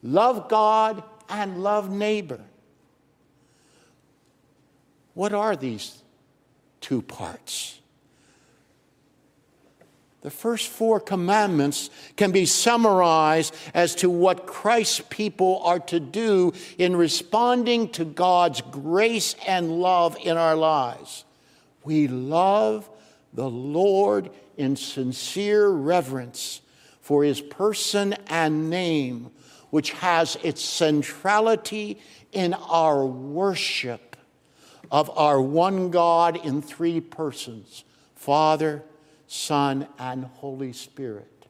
love 0.01 0.47
God 0.47 1.03
and 1.29 1.61
love 1.61 1.91
neighbor. 1.91 2.39
What 5.13 5.33
are 5.33 5.55
these 5.55 6.03
two 6.79 7.01
parts? 7.01 7.81
The 10.27 10.31
first 10.31 10.67
four 10.67 10.99
commandments 10.99 11.89
can 12.17 12.33
be 12.33 12.45
summarized 12.45 13.55
as 13.73 13.95
to 13.95 14.09
what 14.09 14.45
Christ's 14.45 14.99
people 15.09 15.61
are 15.63 15.79
to 15.79 16.01
do 16.01 16.51
in 16.77 16.97
responding 16.97 17.87
to 17.91 18.03
God's 18.03 18.59
grace 18.59 19.37
and 19.47 19.79
love 19.79 20.17
in 20.21 20.35
our 20.35 20.57
lives. 20.57 21.23
We 21.85 22.09
love 22.09 22.89
the 23.33 23.49
Lord 23.49 24.29
in 24.57 24.75
sincere 24.75 25.69
reverence 25.69 26.59
for 26.99 27.23
his 27.23 27.39
person 27.39 28.13
and 28.27 28.69
name, 28.69 29.31
which 29.69 29.91
has 29.91 30.37
its 30.43 30.61
centrality 30.61 32.01
in 32.33 32.53
our 32.53 33.05
worship 33.05 34.17
of 34.91 35.09
our 35.17 35.41
one 35.41 35.89
God 35.89 36.35
in 36.45 36.61
three 36.61 36.99
persons 36.99 37.85
Father, 38.15 38.83
Son, 39.27 39.87
and 39.99 40.25
Holy 40.25 40.73
Spirit. 40.73 41.45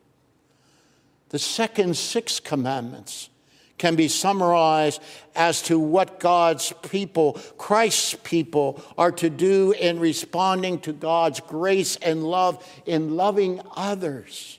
The 1.30 1.40
second 1.40 1.96
six 1.98 2.40
commandments 2.40 3.30
can 3.78 3.96
be 3.96 4.08
summarized 4.08 5.02
as 5.36 5.62
to 5.63 5.80
what 5.80 6.20
God's 6.20 6.74
people, 6.90 7.34
Christ's 7.58 8.16
people, 8.24 8.84
are 8.98 9.12
to 9.13 9.30
do 9.30 9.72
in 9.74 10.00
responding 10.00 10.80
to 10.80 10.94
God's 10.94 11.40
grace 11.42 11.96
and 11.98 12.24
love 12.24 12.66
in 12.86 13.16
loving 13.16 13.62
others. 13.76 14.58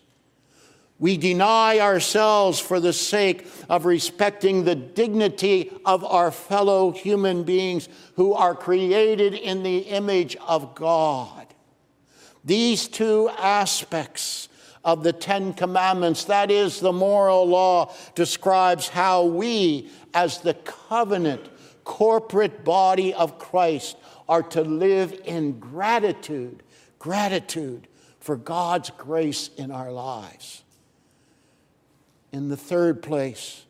We 1.01 1.17
deny 1.17 1.79
ourselves 1.79 2.59
for 2.59 2.81
the 2.81 2.93
sake 2.93 3.47
of 3.69 3.87
respecting 3.87 4.65
the 4.65 4.75
dignity 4.75 5.71
of 5.85 6.05
our 6.05 6.33
fellow 6.33 6.91
human 6.91 7.45
beings 7.45 7.89
who 8.17 8.35
are 8.35 8.55
created 8.55 9.35
in 9.35 9.63
the 9.63 9.79
image 9.79 10.37
of 10.37 10.75
God. 10.75 11.38
These 12.49 12.89
two 12.89 13.29
aspects 13.37 14.49
of 14.83 15.03
the 15.03 15.13
Ten 15.13 15.53
Commandments, 15.53 16.25
that 16.25 16.51
is, 16.51 16.81
the 16.81 16.95
moral 16.95 17.47
law, 17.47 17.93
describes 18.15 18.89
how 18.89 19.27
we, 19.27 19.91
as 20.15 20.39
the 20.39 20.55
covenant 20.55 21.47
corporate 21.85 22.65
body 22.65 23.13
of 23.13 23.39
Christ, 23.39 23.99
are 24.31 24.43
to 24.45 24.63
live 24.63 25.21
in 25.27 25.61
gratitude, 25.61 26.63
gratitude 26.99 27.87
for 28.19 28.37
God's 28.37 28.89
grace 28.97 29.51
in 29.59 29.71
our 29.71 29.93
lives. 29.93 30.65
In 32.33 32.49
the 32.49 32.57
third 32.57 33.03
place, 33.03 33.67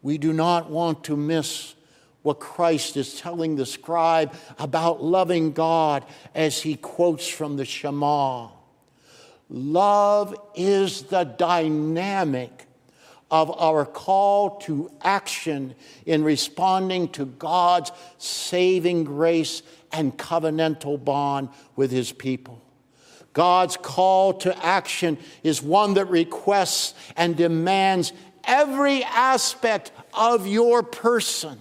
we 0.00 0.16
do 0.16 0.32
not 0.32 0.70
want 0.70 1.04
to 1.04 1.18
miss 1.18 1.74
what 2.22 2.40
Christ 2.40 2.96
is 2.96 3.18
telling 3.18 3.56
the 3.56 3.66
scribe 3.66 4.34
about 4.58 5.02
loving 5.02 5.52
God 5.52 6.04
as 6.34 6.60
he 6.60 6.76
quotes 6.76 7.26
from 7.26 7.56
the 7.56 7.64
Shema. 7.64 8.48
Love 9.48 10.34
is 10.54 11.02
the 11.04 11.24
dynamic 11.24 12.66
of 13.30 13.50
our 13.60 13.86
call 13.86 14.58
to 14.58 14.90
action 15.02 15.74
in 16.04 16.24
responding 16.24 17.08
to 17.08 17.24
God's 17.24 17.92
saving 18.18 19.04
grace 19.04 19.62
and 19.92 20.16
covenantal 20.16 21.02
bond 21.02 21.48
with 21.76 21.90
his 21.90 22.12
people. 22.12 22.60
God's 23.32 23.76
call 23.76 24.34
to 24.34 24.64
action 24.64 25.16
is 25.42 25.62
one 25.62 25.94
that 25.94 26.06
requests 26.06 26.94
and 27.16 27.36
demands 27.36 28.12
every 28.44 29.04
aspect 29.04 29.92
of 30.12 30.46
your 30.46 30.82
person 30.82 31.58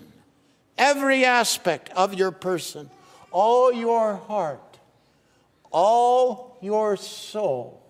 every 0.80 1.26
aspect 1.26 1.90
of 1.90 2.16
your 2.16 2.32
person, 2.32 2.90
all 3.32 3.72
your 3.72 4.16
heart, 4.16 4.80
all 5.72 6.58
your 6.62 6.98
soul, 6.98 7.84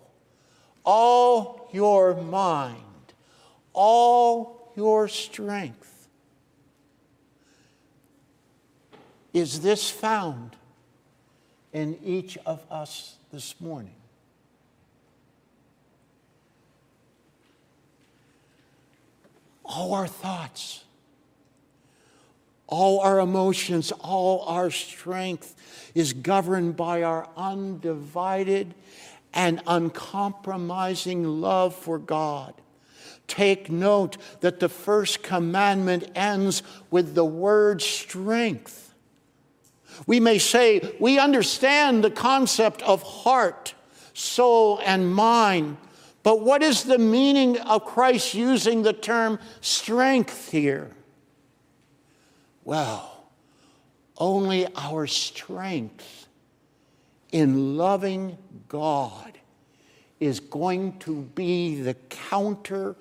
all 0.84 1.70
your 1.72 2.14
mind, 2.14 2.76
all 3.72 4.72
your 4.76 5.08
strength. 5.08 6.08
Is 9.32 9.60
this 9.60 9.88
found 9.88 10.56
in 11.72 11.96
each 12.04 12.36
of 12.44 12.60
us 12.70 13.14
this 13.32 13.60
morning? 13.60 13.94
All 19.64 19.94
our 19.94 20.08
thoughts 20.08 20.82
all 22.70 23.00
our 23.00 23.20
emotions, 23.20 23.92
all 24.00 24.42
our 24.46 24.70
strength 24.70 25.54
is 25.94 26.12
governed 26.12 26.76
by 26.76 27.02
our 27.02 27.28
undivided 27.36 28.74
and 29.34 29.60
uncompromising 29.66 31.24
love 31.24 31.74
for 31.74 31.98
God. 31.98 32.54
Take 33.26 33.70
note 33.70 34.16
that 34.40 34.58
the 34.58 34.68
first 34.68 35.22
commandment 35.22 36.10
ends 36.14 36.62
with 36.90 37.14
the 37.14 37.24
word 37.24 37.82
strength. 37.82 38.94
We 40.06 40.18
may 40.18 40.38
say 40.38 40.96
we 40.98 41.18
understand 41.18 42.02
the 42.02 42.10
concept 42.10 42.82
of 42.82 43.02
heart, 43.02 43.74
soul, 44.14 44.80
and 44.84 45.12
mind, 45.14 45.76
but 46.22 46.40
what 46.40 46.62
is 46.62 46.84
the 46.84 46.98
meaning 46.98 47.58
of 47.58 47.84
Christ 47.84 48.34
using 48.34 48.82
the 48.82 48.92
term 48.92 49.38
strength 49.60 50.50
here? 50.50 50.90
Well, 52.64 53.24
only 54.16 54.66
our 54.76 55.06
strength 55.06 56.26
in 57.32 57.76
loving 57.76 58.36
God 58.68 59.38
is 60.18 60.40
going 60.40 60.98
to 61.00 61.22
be 61.22 61.80
the 61.80 61.94
counter 61.94 62.96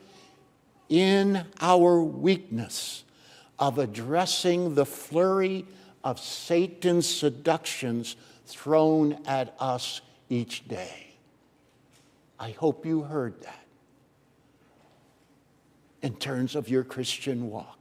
in 0.87 1.45
our 1.59 2.01
weakness 2.01 3.03
of 3.59 3.77
addressing 3.77 4.75
the 4.75 4.85
flurry 4.85 5.65
of 6.03 6.19
Satan's 6.19 7.07
seductions 7.07 8.15
thrown 8.45 9.19
at 9.25 9.53
us 9.59 10.01
each 10.29 10.67
day. 10.67 11.07
I 12.39 12.51
hope 12.51 12.85
you 12.85 13.01
heard 13.01 13.41
that 13.41 13.65
in 16.01 16.15
terms 16.15 16.55
of 16.55 16.69
your 16.69 16.83
Christian 16.83 17.49
walk. 17.49 17.78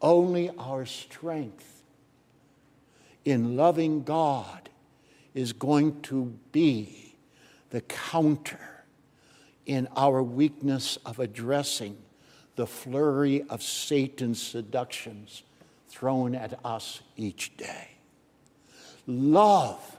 Only 0.00 0.50
our 0.58 0.86
strength 0.86 1.82
in 3.24 3.56
loving 3.56 4.02
God 4.04 4.68
is 5.34 5.52
going 5.52 6.00
to 6.02 6.34
be 6.52 7.14
the 7.70 7.80
counter 7.82 8.84
in 9.66 9.88
our 9.96 10.22
weakness 10.22 10.96
of 11.04 11.18
addressing 11.18 11.96
the 12.54 12.66
flurry 12.66 13.42
of 13.50 13.62
Satan's 13.62 14.40
seductions 14.40 15.42
thrown 15.88 16.34
at 16.34 16.58
us 16.64 17.00
each 17.16 17.56
day. 17.56 17.88
Love 19.06 19.98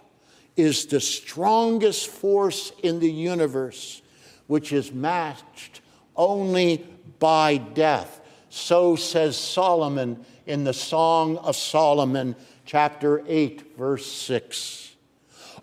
is 0.56 0.86
the 0.88 1.00
strongest 1.00 2.08
force 2.08 2.72
in 2.82 3.00
the 3.00 3.12
universe, 3.12 4.02
which 4.48 4.74
is 4.74 4.92
matched 4.92 5.82
only 6.16 6.86
by 7.20 7.58
death. 7.58 8.22
So 8.58 8.96
says 8.96 9.38
Solomon 9.38 10.26
in 10.48 10.64
the 10.64 10.74
Song 10.74 11.38
of 11.38 11.56
Solomon, 11.56 12.36
chapter 12.66 13.24
8, 13.28 13.78
verse 13.78 14.12
6. 14.12 14.96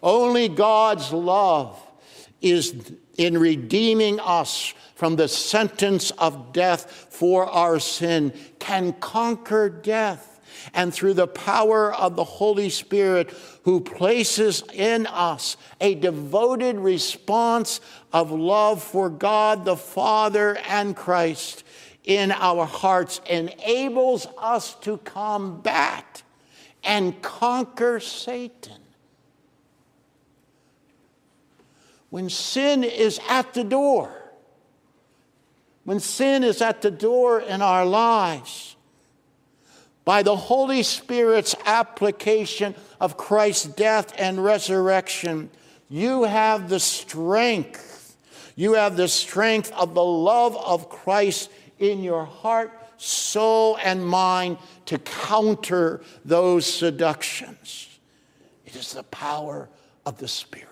Only 0.00 0.48
God's 0.48 1.12
love 1.12 1.82
is 2.40 2.92
in 3.18 3.36
redeeming 3.36 4.20
us 4.20 4.72
from 4.94 5.16
the 5.16 5.26
sentence 5.26 6.12
of 6.12 6.52
death 6.52 7.08
for 7.10 7.46
our 7.46 7.80
sin 7.80 8.32
can 8.60 8.92
conquer 8.94 9.68
death. 9.68 10.30
And 10.72 10.94
through 10.94 11.14
the 11.14 11.26
power 11.26 11.92
of 11.92 12.14
the 12.14 12.24
Holy 12.24 12.70
Spirit, 12.70 13.34
who 13.64 13.80
places 13.80 14.62
in 14.72 15.08
us 15.08 15.56
a 15.80 15.96
devoted 15.96 16.76
response 16.76 17.80
of 18.12 18.30
love 18.30 18.82
for 18.82 19.10
God 19.10 19.64
the 19.64 19.76
Father 19.76 20.56
and 20.68 20.94
Christ 20.94 21.64
in 22.04 22.30
our 22.32 22.66
hearts, 22.66 23.20
enables 23.28 24.26
us 24.38 24.74
to 24.76 24.98
combat 24.98 26.22
and 26.82 27.20
conquer 27.22 27.98
Satan. 27.98 28.80
When 32.10 32.28
sin 32.28 32.84
is 32.84 33.18
at 33.28 33.54
the 33.54 33.64
door, 33.64 34.12
when 35.84 35.98
sin 36.00 36.44
is 36.44 36.62
at 36.62 36.82
the 36.82 36.90
door 36.90 37.40
in 37.40 37.60
our 37.60 37.84
lives, 37.84 38.76
by 40.04 40.22
the 40.22 40.36
Holy 40.36 40.82
Spirit's 40.82 41.54
application 41.64 42.74
of 43.00 43.16
Christ's 43.16 43.64
death 43.66 44.14
and 44.18 44.42
resurrection, 44.42 45.50
you 45.88 46.24
have 46.24 46.68
the 46.68 46.80
strength. 46.80 48.16
You 48.54 48.74
have 48.74 48.96
the 48.96 49.08
strength 49.08 49.72
of 49.72 49.94
the 49.94 50.04
love 50.04 50.56
of 50.56 50.88
Christ 50.88 51.50
in 51.78 52.02
your 52.02 52.24
heart, 52.24 52.72
soul, 52.96 53.78
and 53.82 54.04
mind 54.06 54.58
to 54.86 54.98
counter 54.98 56.02
those 56.24 56.66
seductions. 56.66 57.88
It 58.66 58.76
is 58.76 58.92
the 58.92 59.02
power 59.04 59.68
of 60.06 60.18
the 60.18 60.28
Spirit. 60.28 60.70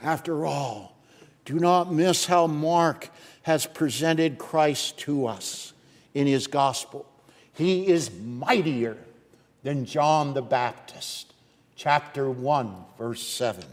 After 0.00 0.46
all, 0.46 0.96
do 1.44 1.58
not 1.58 1.92
miss 1.92 2.26
how 2.26 2.46
Mark 2.46 3.08
has 3.42 3.66
presented 3.66 4.38
Christ 4.38 4.98
to 4.98 5.26
us 5.26 5.72
in 6.14 6.26
his 6.26 6.46
gospel. 6.46 7.06
He 7.54 7.88
is 7.88 8.10
mightier 8.12 8.96
than 9.62 9.84
John 9.84 10.34
the 10.34 10.42
Baptist. 10.42 11.32
Chapter 11.74 12.30
1, 12.30 12.74
verse 12.98 13.22
7. 13.22 13.64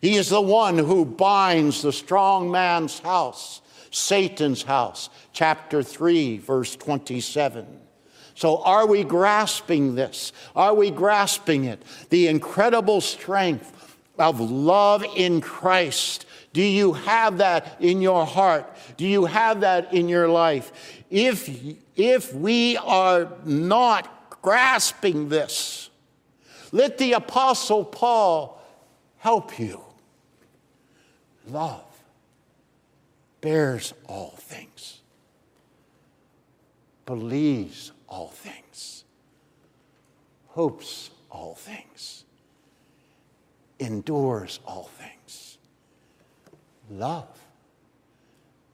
He 0.00 0.16
is 0.16 0.28
the 0.28 0.40
one 0.40 0.78
who 0.78 1.04
binds 1.04 1.82
the 1.82 1.92
strong 1.92 2.50
man's 2.50 2.98
house, 2.98 3.60
Satan's 3.96 4.62
house. 4.62 5.08
Chapter 5.32 5.82
3, 5.82 6.36
verse 6.36 6.76
27. 6.76 7.66
So, 8.34 8.62
are 8.62 8.86
we 8.86 9.04
grasping 9.04 9.94
this? 9.94 10.32
Are 10.54 10.74
we 10.74 10.90
grasping 10.90 11.64
it? 11.64 11.82
The 12.10 12.28
incredible 12.28 13.00
strength 13.00 13.72
of 14.18 14.38
love 14.38 15.02
in 15.16 15.40
Christ. 15.40 16.26
Do 16.52 16.62
you 16.62 16.92
have 16.92 17.38
that 17.38 17.78
in 17.80 18.02
your 18.02 18.26
heart? 18.26 18.70
Do 18.98 19.06
you 19.06 19.24
have 19.24 19.60
that 19.60 19.94
in 19.94 20.10
your 20.10 20.28
life? 20.28 21.02
If, 21.08 21.48
if 21.96 22.34
we 22.34 22.76
are 22.76 23.32
not 23.46 24.30
grasping 24.42 25.30
this, 25.30 25.88
let 26.70 26.98
the 26.98 27.14
Apostle 27.14 27.84
Paul 27.84 28.62
help 29.18 29.58
you. 29.58 29.80
Love 31.48 31.95
bears 33.46 33.94
all 34.08 34.34
things, 34.38 35.02
believes 37.04 37.92
all 38.08 38.26
things, 38.26 39.04
hopes 40.48 41.10
all 41.30 41.54
things 41.54 42.24
endures 43.78 44.58
all 44.66 44.90
things. 44.98 45.58
Love 46.90 47.38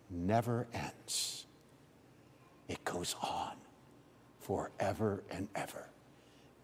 never 0.08 0.66
ends, 0.72 1.44
it 2.66 2.82
goes 2.82 3.14
on 3.22 3.52
forever 4.40 5.22
and 5.30 5.48
ever 5.54 5.84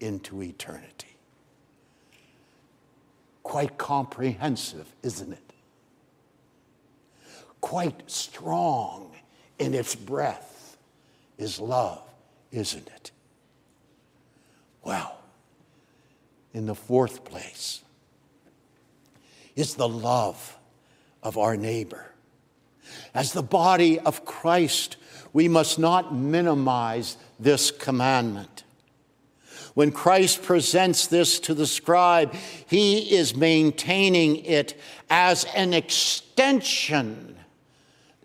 into 0.01 0.43
eternity. 0.43 1.15
Quite 3.43 3.77
comprehensive, 3.77 4.95
isn't 5.03 5.35
it? 5.35 5.48
Quite 7.61 8.11
strong 8.11 9.13
in 9.59 9.75
its 9.75 9.95
breath 9.95 10.77
is 11.37 11.61
love, 11.61 12.03
isn't 12.53 12.87
it? 12.89 13.11
Well, 14.83 15.19
in 16.55 16.67
the 16.67 16.75
fourth 16.75 17.25
place, 17.25 17.83
is 19.55 19.75
the 19.75 19.89
love 19.89 20.57
of 21.23 21.37
our 21.37 21.57
neighbor. 21.57 22.13
As 23.13 23.33
the 23.33 23.43
body 23.43 23.99
of 23.99 24.25
Christ, 24.25 24.97
we 25.33 25.49
must 25.49 25.79
not 25.79 26.15
minimize 26.15 27.17
this 27.39 27.71
commandment. 27.71 28.65
When 29.75 29.93
Christ 29.93 30.43
presents 30.43 31.07
this 31.07 31.39
to 31.41 31.55
the 31.55 31.67
scribe, 31.67 32.35
he 32.67 33.15
is 33.17 33.37
maintaining 33.37 34.45
it 34.45 34.79
as 35.11 35.45
an 35.55 35.75
extension, 35.75 37.38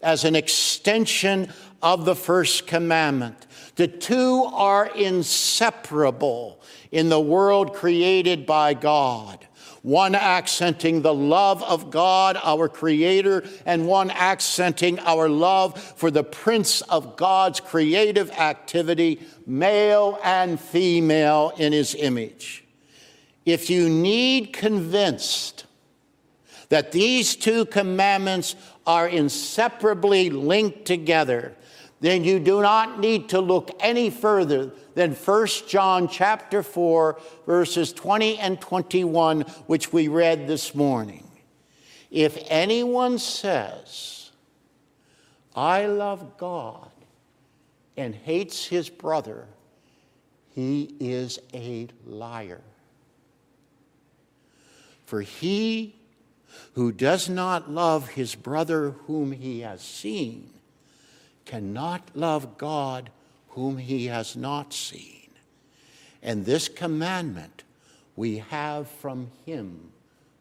as 0.03 0.23
an 0.23 0.35
extension 0.35 1.51
of 1.81 2.05
the 2.05 2.15
first 2.15 2.67
commandment. 2.67 3.47
The 3.75 3.87
two 3.87 4.45
are 4.53 4.87
inseparable 4.95 6.61
in 6.91 7.09
the 7.09 7.19
world 7.19 7.73
created 7.73 8.45
by 8.45 8.75
God 8.75 9.47
one 9.83 10.15
accenting 10.15 11.01
the 11.01 11.13
love 11.13 11.61
of 11.61 11.91
God, 11.91 12.39
our 12.41 12.69
Creator, 12.69 13.43
and 13.65 13.85
one 13.85 14.09
accenting 14.11 14.97
our 14.99 15.27
love 15.27 15.77
for 15.77 16.09
the 16.09 16.23
Prince 16.23 16.81
of 16.81 17.17
God's 17.17 17.59
creative 17.59 18.31
activity, 18.31 19.21
male 19.45 20.17
and 20.23 20.57
female 20.59 21.51
in 21.57 21.73
His 21.73 21.95
image. 21.95 22.63
If 23.45 23.69
you 23.69 23.89
need 23.89 24.53
convinced 24.53 25.65
that 26.69 26.93
these 26.93 27.35
two 27.35 27.65
commandments 27.65 28.55
are 28.85 29.07
inseparably 29.07 30.29
linked 30.29 30.85
together, 30.85 31.55
then 32.01 32.23
you 32.23 32.39
do 32.39 32.61
not 32.61 32.99
need 32.99 33.29
to 33.29 33.39
look 33.39 33.71
any 33.79 34.09
further 34.09 34.71
than 34.95 35.13
1 35.13 35.47
John 35.67 36.07
chapter 36.07 36.61
4 36.61 37.19
verses 37.45 37.93
20 37.93 38.39
and 38.39 38.59
21 38.59 39.41
which 39.67 39.93
we 39.93 40.07
read 40.07 40.47
this 40.47 40.75
morning. 40.75 41.25
If 42.11 42.37
anyone 42.47 43.17
says, 43.17 44.31
I 45.55 45.85
love 45.85 46.37
God 46.37 46.91
and 47.95 48.13
hates 48.13 48.65
his 48.65 48.89
brother, 48.89 49.47
he 50.49 50.95
is 50.99 51.39
a 51.53 51.87
liar. 52.05 52.61
For 55.05 55.21
he 55.21 55.95
who 56.73 56.91
does 56.91 57.29
not 57.29 57.69
love 57.69 58.09
his 58.09 58.35
brother 58.35 58.91
whom 59.07 59.31
he 59.31 59.61
has 59.61 59.81
seen 59.81 60.49
cannot 61.45 62.09
love 62.15 62.57
God 62.57 63.09
whom 63.49 63.77
he 63.77 64.07
has 64.07 64.35
not 64.35 64.73
seen. 64.73 65.29
And 66.21 66.45
this 66.45 66.67
commandment 66.67 67.63
we 68.15 68.37
have 68.37 68.87
from 68.87 69.31
him, 69.45 69.91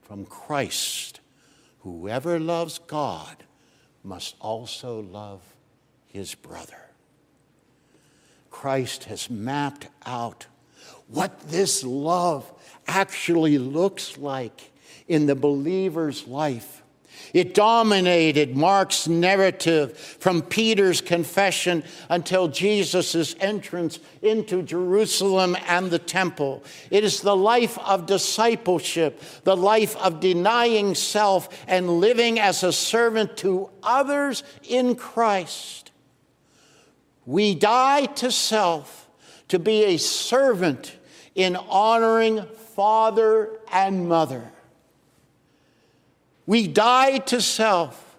from 0.03 0.25
Christ. 0.25 1.21
Whoever 1.81 2.39
loves 2.39 2.79
God 2.79 3.45
must 4.05 4.37
also 4.41 5.01
love 5.01 5.41
his 6.07 6.35
brother. 6.35 6.91
Christ 8.51 9.05
has 9.05 9.31
mapped 9.31 9.89
out 10.05 10.47
what 11.09 11.49
this 11.49 11.83
love 11.83 12.51
actually 12.87 13.59
looks 13.59 14.19
like 14.19 14.72
in 15.13 15.27
the 15.27 15.35
believer's 15.35 16.27
life 16.27 16.83
It 17.35 17.55
dominated 17.55 18.57
Mark's 18.57 19.09
narrative 19.09 19.97
from 19.97 20.43
Peter's 20.43 21.01
confession 21.01 21.85
until 22.09 22.49
Jesus' 22.49 23.35
entrance 23.41 23.99
into 24.23 24.63
Jerusalem 24.63 25.57
and 25.67 25.91
the 25.91 25.99
temple. 25.99 26.63
It 26.91 27.05
is 27.05 27.21
the 27.21 27.37
life 27.37 27.79
of 27.79 28.07
discipleship, 28.07 29.23
the 29.45 29.57
life 29.57 29.97
of 29.97 30.21
denying 30.21 30.95
self 30.95 31.49
and 31.67 32.01
living 32.01 32.39
as 32.39 32.63
a 32.63 32.73
servant 32.73 33.37
to 33.39 33.71
others 33.83 34.43
in 34.63 34.95
Christ. 34.95 35.91
We 37.25 37.55
die 37.55 38.07
to 38.07 38.31
self 38.31 39.09
to 39.49 39.59
be 39.59 39.85
a 39.85 39.97
servant 39.99 40.97
in 41.35 41.57
honoring 41.57 42.45
father 42.75 43.59
and 43.71 44.09
mother. 44.09 44.51
We 46.47 46.67
die 46.67 47.19
to 47.19 47.41
self 47.41 48.17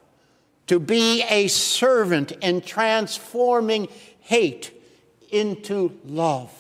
to 0.68 0.80
be 0.80 1.24
a 1.24 1.48
servant 1.48 2.32
in 2.32 2.62
transforming 2.62 3.90
hate 4.20 4.72
into 5.30 6.00
love. 6.06 6.52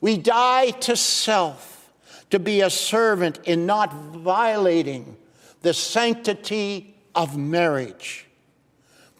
We 0.00 0.16
die 0.16 0.70
to 0.70 0.96
self 0.96 1.92
to 2.30 2.38
be 2.38 2.60
a 2.60 2.70
servant 2.70 3.38
in 3.44 3.66
not 3.66 3.92
violating 3.92 5.16
the 5.62 5.72
sanctity 5.72 6.96
of 7.14 7.36
marriage, 7.36 8.26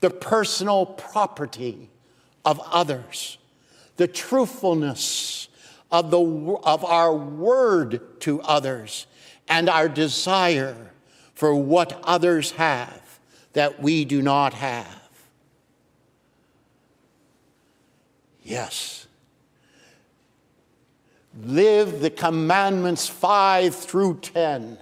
the 0.01 0.11
personal 0.11 0.87
property 0.87 1.89
of 2.45 2.61
others, 2.71 3.39
the 3.97 4.09
truthfulness 4.09 5.49
of, 5.91 6.11
the, 6.11 6.21
of 6.21 6.85
our 6.85 7.15
word 7.15 8.21
to 8.21 8.41
others, 8.43 9.07
and 9.49 9.69
our 9.69 9.89
desire 9.89 10.91
for 11.37 11.55
what 11.55 12.01
others 12.03 12.51
have 12.53 13.21
that 13.53 13.81
we 13.81 14.05
do 14.05 14.21
not 14.23 14.55
have. 14.55 15.03
Yes. 18.43 19.07
Live 21.45 22.01
the 22.01 22.11
commandments 22.11 23.07
5 23.07 23.75
through 23.75 24.21
10 24.21 24.79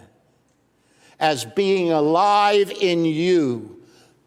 as 1.18 1.44
being 1.44 1.90
alive 1.90 2.70
in 2.70 3.04
you 3.04 3.82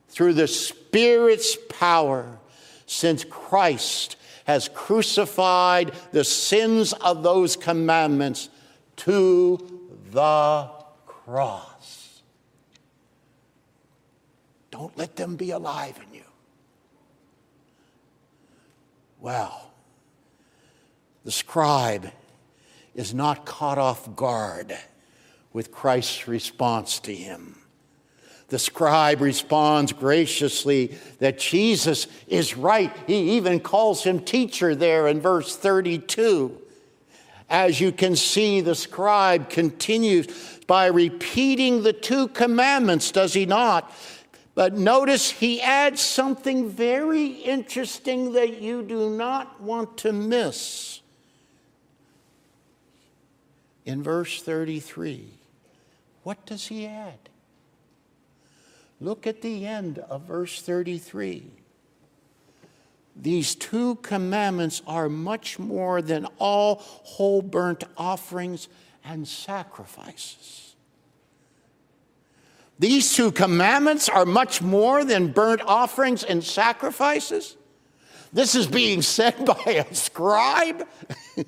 through 0.09 0.33
the 0.33 0.47
Spirit's 0.47 1.57
power, 1.69 2.39
since 2.85 3.23
Christ 3.23 4.17
has 4.45 4.69
crucified 4.73 5.93
the 6.11 6.23
sins 6.23 6.91
of 6.93 7.23
those 7.23 7.55
commandments 7.55 8.49
to 8.97 9.89
the 10.11 10.69
cross. 11.05 11.76
Don't 14.77 14.95
let 14.95 15.15
them 15.15 15.37
be 15.37 15.49
alive 15.49 15.99
in 16.07 16.13
you. 16.13 16.23
Well, 19.19 19.71
the 21.25 21.31
scribe 21.31 22.11
is 22.93 23.11
not 23.11 23.43
caught 23.43 23.79
off 23.79 24.15
guard 24.15 24.77
with 25.51 25.71
Christ's 25.71 26.27
response 26.27 26.99
to 26.99 27.15
him. 27.15 27.57
The 28.49 28.59
scribe 28.59 29.21
responds 29.21 29.93
graciously 29.93 30.95
that 31.17 31.39
Jesus 31.39 32.05
is 32.27 32.55
right. 32.55 32.95
He 33.07 33.31
even 33.31 33.59
calls 33.59 34.03
him 34.03 34.19
teacher 34.19 34.75
there 34.75 35.07
in 35.07 35.19
verse 35.19 35.57
32. 35.57 36.55
As 37.49 37.81
you 37.81 37.91
can 37.91 38.15
see, 38.15 38.61
the 38.61 38.75
scribe 38.75 39.49
continues 39.49 40.27
by 40.67 40.85
repeating 40.85 41.81
the 41.81 41.93
two 41.93 42.27
commandments, 42.27 43.09
does 43.09 43.33
he 43.33 43.47
not? 43.47 43.91
But 44.57 44.73
notice 44.73 45.29
he 45.29 45.61
adds 45.61 46.01
something 46.01 46.67
very 46.67 47.27
interesting 47.27 48.33
that 48.33 48.59
you 48.59 48.81
do 48.81 49.11
not 49.11 49.61
want 49.61 49.99
to 49.99 50.11
miss. 50.11 51.01
In 53.85 54.01
verse 54.01 54.41
33, 54.41 55.27
what 56.23 56.43
does 56.47 56.65
he 56.65 56.87
add? 56.87 57.19
Look 58.99 59.27
at 59.27 59.43
the 59.43 59.67
end 59.67 59.99
of 59.99 60.23
verse 60.23 60.59
33. 60.59 61.43
These 63.15 63.53
two 63.53 63.97
commandments 63.97 64.81
are 64.87 65.07
much 65.07 65.59
more 65.59 66.01
than 66.01 66.25
all 66.39 66.77
whole 66.81 67.43
burnt 67.43 67.83
offerings 67.95 68.69
and 69.05 69.27
sacrifices. 69.27 70.66
These 72.79 73.15
two 73.15 73.31
commandments 73.31 74.07
are 74.07 74.25
much 74.25 74.61
more 74.61 75.03
than 75.03 75.31
burnt 75.31 75.61
offerings 75.65 76.23
and 76.23 76.43
sacrifices. 76.43 77.57
This 78.33 78.55
is 78.55 78.67
being 78.67 79.01
said 79.01 79.45
by 79.65 79.71
a 79.71 79.93
scribe 79.95 80.87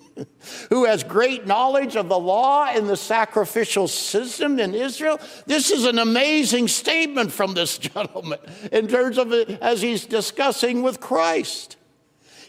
who 0.69 0.85
has 0.85 1.03
great 1.03 1.45
knowledge 1.45 1.95
of 1.95 2.09
the 2.09 2.17
law 2.17 2.65
and 2.65 2.89
the 2.89 2.97
sacrificial 2.97 3.87
system 3.87 4.59
in 4.59 4.73
Israel. 4.73 5.19
This 5.45 5.71
is 5.71 5.85
an 5.85 5.99
amazing 5.99 6.67
statement 6.67 7.31
from 7.31 7.53
this 7.53 7.77
gentleman 7.77 8.39
in 8.71 8.87
terms 8.87 9.17
of 9.17 9.33
it 9.33 9.49
as 9.61 9.81
he's 9.81 10.05
discussing 10.05 10.81
with 10.81 10.99
Christ. 10.99 11.75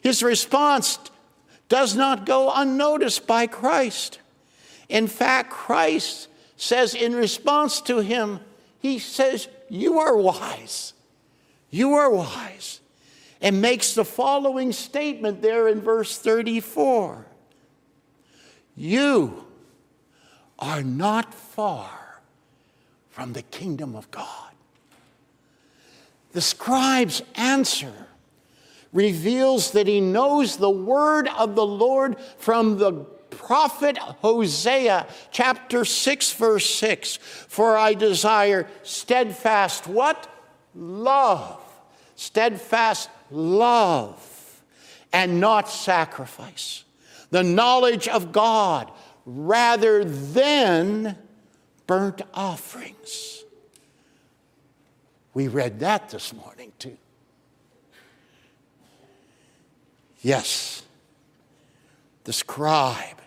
His 0.00 0.22
response 0.22 0.98
does 1.68 1.94
not 1.94 2.24
go 2.24 2.50
unnoticed 2.54 3.26
by 3.26 3.46
Christ. 3.46 4.20
In 4.88 5.06
fact, 5.06 5.50
Christ 5.50 6.28
says 6.56 6.94
in 6.94 7.14
response 7.14 7.80
to 7.82 7.98
him, 7.98 8.40
he 8.80 8.98
says, 8.98 9.46
You 9.68 9.98
are 9.98 10.16
wise. 10.16 10.94
You 11.70 11.92
are 11.94 12.10
wise. 12.10 12.80
And 13.40 13.62
makes 13.62 13.94
the 13.94 14.04
following 14.04 14.72
statement 14.72 15.40
there 15.40 15.68
in 15.68 15.80
verse 15.80 16.18
34 16.18 17.26
You 18.76 19.46
are 20.58 20.82
not 20.82 21.32
far 21.32 22.20
from 23.10 23.34
the 23.34 23.42
kingdom 23.42 23.94
of 23.94 24.10
God. 24.10 24.52
The 26.32 26.40
scribe's 26.40 27.22
answer 27.34 28.06
reveals 28.92 29.72
that 29.72 29.86
he 29.86 30.00
knows 30.00 30.56
the 30.56 30.70
word 30.70 31.28
of 31.28 31.54
the 31.54 31.66
Lord 31.66 32.18
from 32.38 32.78
the 32.78 33.06
prophet 33.30 33.96
Hosea, 33.98 35.06
chapter 35.30 35.84
6, 35.84 36.32
verse 36.32 36.66
6. 36.66 37.16
For 37.16 37.76
I 37.76 37.94
desire 37.94 38.68
steadfast 38.82 39.86
what? 39.86 40.28
Love. 40.74 41.60
Steadfast 42.16 43.08
love 43.30 44.62
and 45.12 45.40
not 45.40 45.68
sacrifice. 45.68 46.84
The 47.30 47.42
knowledge 47.42 48.08
of 48.08 48.32
God 48.32 48.90
rather 49.24 50.04
than 50.04 51.16
burnt 51.86 52.22
offerings. 52.34 53.44
We 55.34 55.48
read 55.48 55.80
that 55.80 56.10
this 56.10 56.32
morning 56.32 56.72
too. 56.78 56.96
Yes, 60.22 60.82
the 62.24 62.32
scribe 62.32 63.19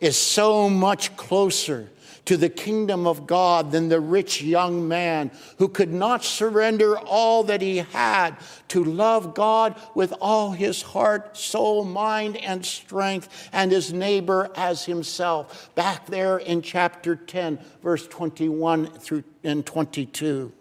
is 0.00 0.16
so 0.16 0.68
much 0.68 1.16
closer 1.16 1.90
to 2.26 2.36
the 2.36 2.48
kingdom 2.48 3.06
of 3.06 3.26
God 3.26 3.72
than 3.72 3.88
the 3.88 4.00
rich 4.00 4.42
young 4.42 4.86
man 4.86 5.30
who 5.58 5.68
could 5.68 5.92
not 5.92 6.22
surrender 6.24 6.98
all 6.98 7.42
that 7.44 7.60
he 7.60 7.78
had 7.78 8.36
to 8.68 8.84
love 8.84 9.34
God 9.34 9.74
with 9.94 10.14
all 10.20 10.52
his 10.52 10.82
heart, 10.82 11.36
soul, 11.36 11.84
mind, 11.84 12.36
and 12.36 12.64
strength, 12.64 13.48
and 13.52 13.72
his 13.72 13.92
neighbor 13.92 14.50
as 14.54 14.84
himself. 14.84 15.74
Back 15.74 16.06
there 16.06 16.38
in 16.38 16.62
chapter 16.62 17.16
10, 17.16 17.58
verse 17.82 18.06
21 18.06 18.86
through 18.86 19.24
and 19.42 19.64
22. 19.64 20.52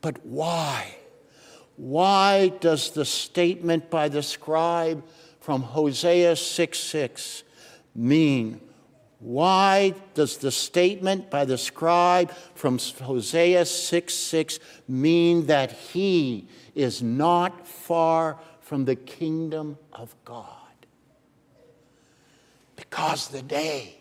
But 0.00 0.24
why? 0.24 0.96
Why 1.76 2.48
does 2.48 2.92
the 2.92 3.04
statement 3.04 3.90
by 3.90 4.08
the 4.08 4.22
scribe 4.22 5.04
from 5.40 5.62
Hosea 5.62 6.36
6 6.36 6.78
6 6.78 7.42
mean? 7.94 8.60
Why 9.18 9.94
does 10.14 10.38
the 10.38 10.50
statement 10.50 11.30
by 11.30 11.44
the 11.44 11.56
scribe 11.56 12.32
from 12.54 12.78
Hosea 12.78 13.64
6 13.64 14.12
6 14.12 14.58
mean 14.88 15.46
that 15.46 15.70
he 15.70 16.48
is 16.74 17.02
not 17.02 17.68
far 17.68 18.38
from 18.60 18.84
the 18.84 18.96
kingdom 18.96 19.78
of 19.92 20.14
God? 20.24 20.48
Because 22.74 23.28
the 23.28 23.42
day 23.42 23.98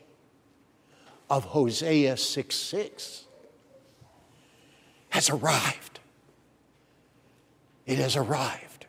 of 1.30 1.44
Hosea 1.46 2.18
6 2.18 2.56
6 2.56 3.26
has 5.10 5.30
arrived. 5.30 6.00
It 7.86 8.00
has 8.00 8.16
arrived. 8.16 8.88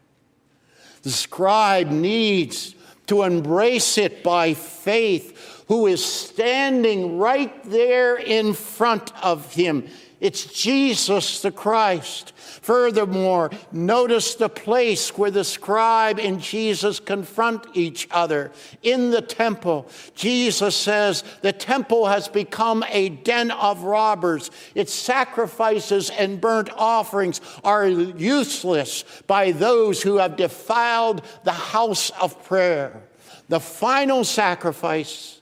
The 1.03 1.11
scribe 1.11 1.89
needs 1.91 2.75
to 3.07 3.23
embrace 3.23 3.99
it 3.99 4.23
by 4.23 4.55
faith, 4.55 5.65
who 5.69 5.87
is 5.87 6.05
standing 6.05 7.19
right 7.19 7.65
there 7.65 8.17
in 8.17 8.55
front 8.55 9.13
of 9.25 9.53
him 9.53 9.89
It's 10.23 10.45
Jesus 10.45 11.43
the 11.43 11.51
Christ. 11.51 12.33
Furthermore, 12.37 13.51
notice 13.73 14.37
the 14.37 14.49
place 14.49 15.19
where 15.19 15.33
the 15.33 15.43
scribe 15.43 16.21
and 16.21 16.41
Jesus 16.41 17.01
confront 17.01 17.67
each 17.75 18.07
other 18.09 18.53
in 18.85 19.11
the 19.11 19.21
temple. 19.21 19.89
Jesus 20.15 20.77
says 20.77 21.25
the 21.41 21.53
temple 21.53 22.07
has 22.07 22.29
become 22.29 22.85
a 22.89 23.09
den 23.09 23.51
of 23.51 23.83
robbers. 23.83 24.53
Its 24.77 24.95
sacrifices 24.95 26.09
and 26.11 26.41
burnt 26.41 26.71
offerings 26.77 27.41
are 27.65 27.89
useless 27.89 29.05
by 29.27 29.51
those 29.51 30.03
who 30.03 30.19
have 30.19 30.37
defiled 30.37 31.23
the 31.43 31.51
house 31.51 32.11
of 32.11 32.41
prayer. 32.45 33.03
The 33.49 33.59
final 33.59 34.23
sacrifice 34.23 35.42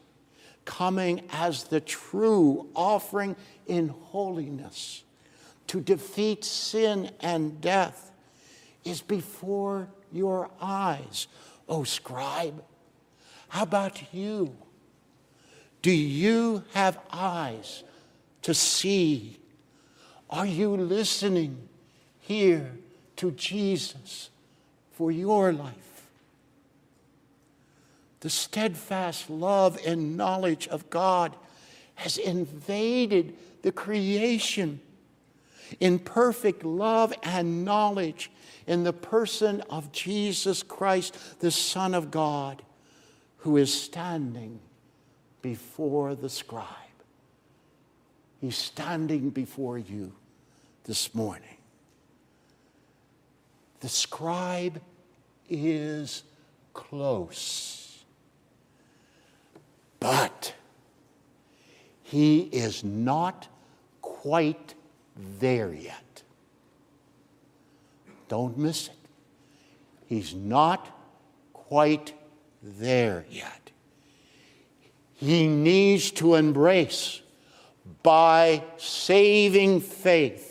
coming 0.71 1.21
as 1.33 1.65
the 1.65 1.81
true 1.81 2.69
offering 2.77 3.35
in 3.67 3.89
holiness 3.89 5.03
to 5.67 5.81
defeat 5.81 6.45
sin 6.45 7.11
and 7.19 7.61
death 7.61 8.13
is 8.85 9.03
before 9.03 9.89
your 10.13 10.49
eyes. 10.61 11.27
Oh, 11.69 11.83
scribe, 11.83 12.63
how 13.49 13.65
about 13.65 14.15
you? 14.15 14.57
Do 15.83 15.91
you 15.91 16.63
have 16.73 17.01
eyes 17.11 17.83
to 18.43 18.55
see? 18.55 19.41
Are 20.31 20.47
you 20.47 20.77
listening 20.77 21.69
here 22.21 22.71
to 23.17 23.33
Jesus 23.33 24.31
for 24.93 25.11
your 25.11 25.53
life? 25.53 25.90
The 28.21 28.31
steadfast 28.31 29.31
love 29.31 29.79
and 29.87 30.17
knowledge 30.17 30.69
of 30.69 30.91
God 30.91 31.35
has 31.97 32.19
invaded 32.19 33.35
the 33.63 33.73
creation 33.73 34.81
in 35.79 35.99
perfect 35.99 36.65
love 36.65 37.15
and 37.23 37.65
knowledge 37.65 38.31
in 38.67 38.85
the 38.85 38.93
person 38.93 39.63
of 39.71 39.93
Jesus 39.93 40.63
Christ, 40.63 41.41
the 41.41 41.51
Son 41.51 41.95
of 41.95 42.11
God, 42.11 42.63
who 43.39 43.57
is 43.57 43.73
standing 43.73 44.61
before 45.43 46.15
the 46.15 46.29
scribe. 46.29 46.67
He's 48.41 48.57
standing 48.57 49.31
before 49.31 49.79
you 49.79 50.13
this 50.85 51.15
morning. 51.15 51.57
The 53.81 53.89
scribe 53.89 54.81
is 55.49 56.23
close, 56.73 57.90
but 60.01 60.55
he 62.03 62.41
is 62.41 62.83
not 62.83 63.47
quite 64.03 64.75
there 65.39 65.73
yet. 65.73 66.23
Don't 68.29 68.59
miss 68.59 68.89
it. 68.89 68.95
He's 70.07 70.35
not 70.35 70.89
quite 71.53 72.15
there 72.63 73.25
yet. 73.31 73.71
He 75.15 75.47
needs 75.47 76.11
to 76.13 76.35
embrace 76.35 77.21
by 78.03 78.65
saving 78.77 79.81
faith 79.81 80.51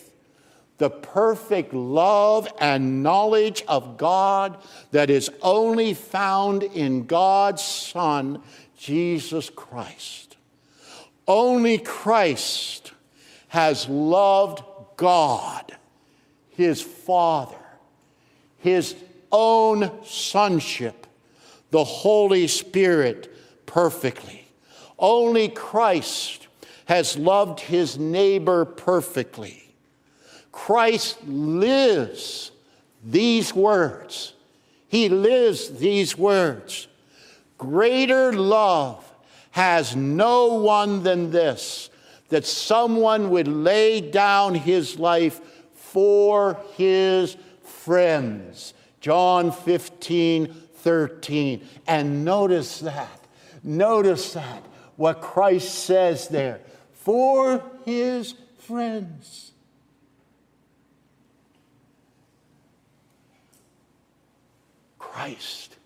the 0.78 0.90
perfect 0.90 1.74
love 1.74 2.48
and 2.60 3.04
knowledge 3.04 3.64
of 3.68 3.98
God 3.98 4.58
that 4.92 5.10
is 5.10 5.30
only 5.42 5.94
found 5.94 6.64
in 6.64 7.06
God's 7.06 7.62
Son, 7.62 8.42
Jesus 8.80 9.50
Christ. 9.50 10.38
Only 11.28 11.78
Christ 11.78 12.94
has 13.50 13.88
loved 13.90 14.64
God, 14.96 15.76
his 16.52 16.82
Father, 16.82 17.58
his 18.58 18.96
own 19.32 19.92
sonship, 20.06 21.06
the 21.72 21.84
Holy 21.84 22.48
Spirit 22.48 23.32
perfectly. 23.66 24.48
Only 24.98 25.50
Christ 25.50 26.48
has 26.86 27.18
loved 27.18 27.60
his 27.60 28.00
neighbor 28.00 28.66
perfectly. 28.66 29.76
Christ 30.52 31.18
lives 31.28 32.52
these 33.04 33.54
words. 33.54 34.34
He 34.88 35.10
lives 35.10 35.70
these 35.70 36.18
words. 36.18 36.88
Greater 37.60 38.34
love 38.34 39.06
has 39.52 39.96
no 39.96 40.56
one 40.56 41.04
than 41.04 41.30
this 41.30 41.90
that 42.30 42.46
someone 42.46 43.30
would 43.30 43.48
lay 43.48 44.00
down 44.00 44.56
his 44.56 44.98
life 44.98 45.42
for 45.74 46.58
his 46.76 47.36
friends. 47.64 48.74
John 49.02 49.52
15, 49.52 50.54
13. 50.76 51.68
And 51.86 52.24
notice 52.24 52.80
that. 52.80 53.26
Notice 53.62 54.34
that. 54.34 54.64
What 54.96 55.22
Christ 55.22 55.74
says 55.74 56.30
there 56.30 56.62
for 56.94 57.64
his 57.86 58.36
friends. 58.58 59.52
Christ 64.98 65.79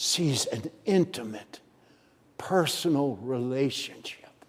sees 0.00 0.46
an 0.46 0.62
intimate 0.86 1.60
personal 2.38 3.16
relationship 3.16 4.46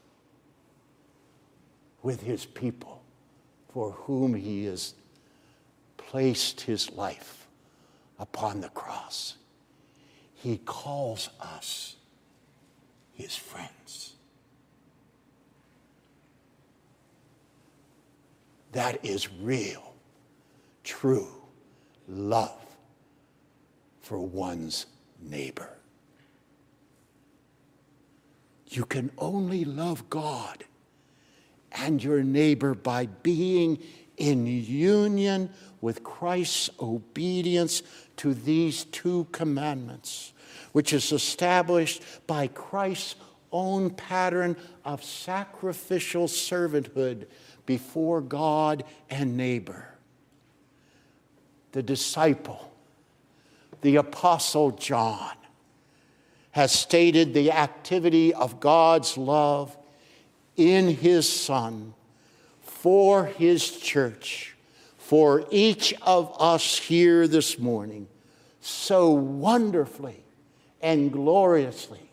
with 2.02 2.22
his 2.22 2.46
people 2.46 3.04
for 3.74 3.92
whom 3.92 4.34
he 4.34 4.64
has 4.64 4.94
placed 5.98 6.62
his 6.62 6.90
life 6.94 7.48
upon 8.18 8.62
the 8.62 8.70
cross. 8.70 9.36
He 10.36 10.58
calls 10.60 11.30
us 11.42 11.98
his 13.14 13.36
friends. 13.36 14.14
That 18.72 19.04
is 19.04 19.30
real, 19.34 19.96
true 20.86 21.28
love 22.08 22.66
for 24.00 24.18
one's 24.18 24.86
neighbor. 25.22 25.70
You 28.68 28.86
can 28.86 29.12
only 29.18 29.66
love 29.66 30.10
God 30.10 30.64
and 31.72 32.04
your 32.04 32.24
neighbor 32.24 32.74
by 32.74 33.06
being 33.06 33.80
in 34.18 34.46
union 34.46 35.50
with 35.82 36.04
Christ's 36.04 36.70
obedience 36.80 37.82
to 38.18 38.34
these 38.34 38.86
two 38.86 39.28
commandments, 39.32 40.32
which 40.72 40.94
is 40.94 41.12
established 41.12 42.02
by 42.28 42.48
Christ's 42.48 43.16
own 43.52 43.90
pattern 43.90 44.56
of 44.86 45.04
sacrificial 45.04 46.28
servanthood 46.28 47.26
before 47.66 48.22
God 48.22 48.84
and 49.10 49.36
neighbor. 49.36 49.88
The 51.74 51.84
disciple, 51.84 52.71
the 53.82 53.98
apostle 53.98 54.72
John, 54.72 55.36
has 56.52 56.72
stated 56.72 57.34
the 57.34 57.52
activity 57.52 58.34
of 58.34 58.60
God's 58.60 59.18
love 59.18 59.78
in 60.58 60.90
his 60.90 61.32
Son 61.32 61.94
for 62.62 63.26
his 63.26 63.78
church, 63.78 64.56
for 64.98 65.46
each 65.50 65.94
of 66.02 66.36
us 66.40 66.78
here 66.78 67.28
this 67.28 67.58
morning, 67.60 68.08
so 68.60 69.10
wonderfully 69.12 70.24
and 70.82 71.12
gloriously 71.12 72.10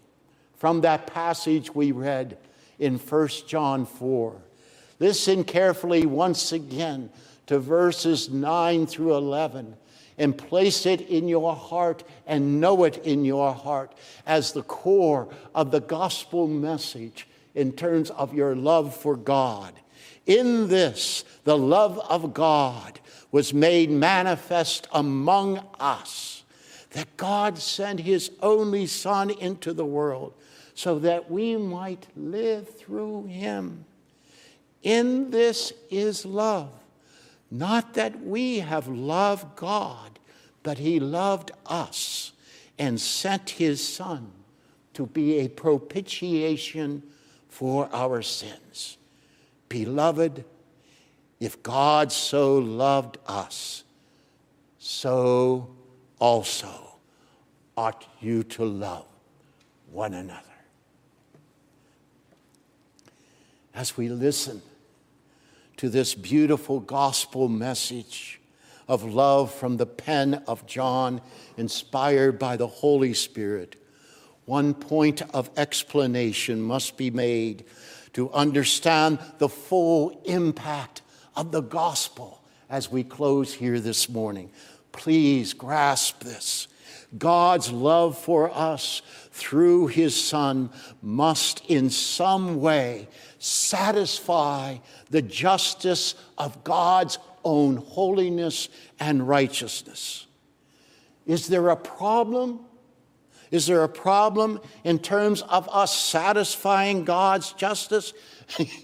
from 0.57 0.83
that 0.83 1.07
passage 1.07 1.75
we 1.75 1.93
read 1.93 2.37
in 2.79 2.99
1 2.99 3.29
John 3.47 3.87
4. 3.87 4.37
Listen 5.01 5.45
carefully 5.45 6.07
once 6.07 6.53
again 6.53 7.11
to 7.47 7.59
verses 7.59 8.29
9 8.29 8.87
through 8.87 9.15
11 9.15 9.77
and 10.19 10.37
place 10.37 10.85
it 10.85 11.01
in 11.03 11.29
your 11.29 11.55
heart 11.55 12.03
and 12.27 12.61
know 12.61 12.85
it 12.85 12.99
in 13.07 13.25
your 13.25 13.55
heart 13.55 13.95
as 14.27 14.53
the 14.53 14.63
core 14.63 15.29
of 15.55 15.71
the 15.71 15.81
gospel 15.81 16.47
message 16.47 17.27
in 17.55 17.73
terms 17.73 18.11
of 18.11 18.35
your 18.35 18.55
love 18.55 18.95
for 18.95 19.17
God. 19.17 19.73
In 20.27 20.69
this, 20.69 21.25
the 21.45 21.57
love 21.57 21.99
of 22.11 22.35
God 22.35 23.01
was 23.31 23.55
made 23.55 23.91
manifest 23.91 24.87
among 24.93 25.65
us, 25.79 26.45
that 26.91 27.17
God 27.17 27.59
sent 27.59 28.01
his 28.01 28.31
only 28.43 28.87
Son 28.87 29.31
into 29.31 29.73
the 29.73 29.85
world 29.85 30.35
so 30.75 30.99
that 31.01 31.31
we 31.31 31.57
might 31.57 32.07
live 32.17 32.77
through 32.77 33.27
him. 33.27 33.85
In 34.83 35.31
this 35.31 35.73
is 35.91 36.25
love 36.25 36.71
not 37.51 37.95
that 37.95 38.23
we 38.23 38.59
have 38.59 38.89
loved 38.89 39.57
God, 39.57 40.19
but 40.63 40.79
He 40.79 41.01
loved 41.01 41.51
us 41.67 42.33
and 42.79 43.01
sent 43.01 43.51
His 43.51 43.87
Son 43.87 44.31
to 44.95 45.07
be 45.07 45.39
a 45.39 45.49
propitiation 45.49 47.03
for 47.49 47.89
our 47.93 48.23
sins. 48.23 48.99
Beloved, 49.69 50.45
If 51.41 51.63
God 51.63 52.11
so 52.11 52.59
loved 52.59 53.19
us, 53.27 53.85
so 54.79 55.71
also 56.19 56.99
ought 57.77 58.05
you 58.21 58.43
to 58.43 58.65
love 58.65 59.07
one 59.93 60.15
another. 60.15 60.43
As 63.75 63.97
we 63.97 64.09
listen 64.09 64.61
to 65.79 65.89
this 65.89 66.13
beautiful 66.13 66.81
gospel 66.81 67.49
message 67.49 68.41
of 68.89 69.05
love 69.05 69.55
from 69.55 69.77
the 69.77 69.87
pen 69.87 70.43
of 70.49 70.67
John, 70.67 71.21
inspired 71.57 72.37
by 72.37 72.57
the 72.57 72.67
Holy 72.67 73.15
Spirit, 73.15 73.77
one 74.45 74.75
point 74.75 75.23
of 75.35 75.51
explanation 75.57 76.61
must 76.61 76.97
be 76.97 77.13
made 77.13 77.65
to 78.15 78.29
understand 78.33 79.21
the 79.39 79.49
full 79.49 80.21
impact 80.25 81.03
of 81.37 81.53
the 81.53 81.61
gospel 81.61 82.43
as 82.69 82.91
we 82.91 83.05
close 83.05 83.55
here 83.55 83.79
this 83.79 84.09
morning. 84.09 84.51
Please 84.91 85.53
grasp 85.53 86.25
this. 86.25 86.67
God's 87.17 87.71
love 87.71 88.19
for 88.19 88.51
us 88.51 89.01
through 89.39 89.87
his 89.87 90.21
Son 90.21 90.71
must 91.01 91.65
in 91.67 91.91
some 91.91 92.61
way 92.61 93.09
satisfy 93.39 94.77
the 95.11 95.23
justice 95.23 96.17
of 96.37 96.65
God's 96.65 97.19
own 97.45 97.77
holiness 97.77 98.69
and 98.99 99.27
righteousness. 99.27 100.27
Is 101.25 101.47
there 101.47 101.69
a 101.69 101.77
problem? 101.77 102.61
Is 103.51 103.67
there 103.67 103.85
a 103.85 103.89
problem 103.89 104.61
in 104.83 104.99
terms 104.99 105.43
of 105.43 105.69
us 105.71 105.97
satisfying 105.97 107.05
God's 107.05 107.53
justice? 107.53 108.13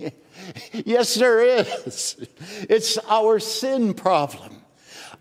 yes, 0.73 1.15
there 1.17 1.41
is. 1.41 2.17
It's 2.71 2.97
our 3.09 3.41
sin 3.41 3.93
problem 3.93 4.64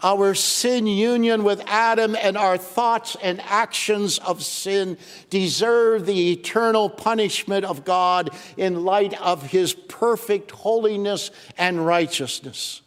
our 0.04 0.36
sin 0.36 0.86
union 0.86 1.44
with 1.44 1.64
Adam 1.66 2.16
and 2.16 2.38
our 2.38 2.58
thoughts 2.58 3.16
and 3.24 3.42
actions 3.42 4.20
of 4.20 4.44
sin 4.44 4.98
deserve 5.30 6.06
the 6.06 6.32
eternal 6.34 6.90
punishment 6.90 7.66
of 7.66 7.86
God 7.86 8.30
in 8.58 8.84
light 8.84 9.20
of 9.22 9.44
his 9.44 9.74
perfect 9.74 10.52
holiness 10.52 11.32
and 11.58 11.86
righteousness. 11.86 12.82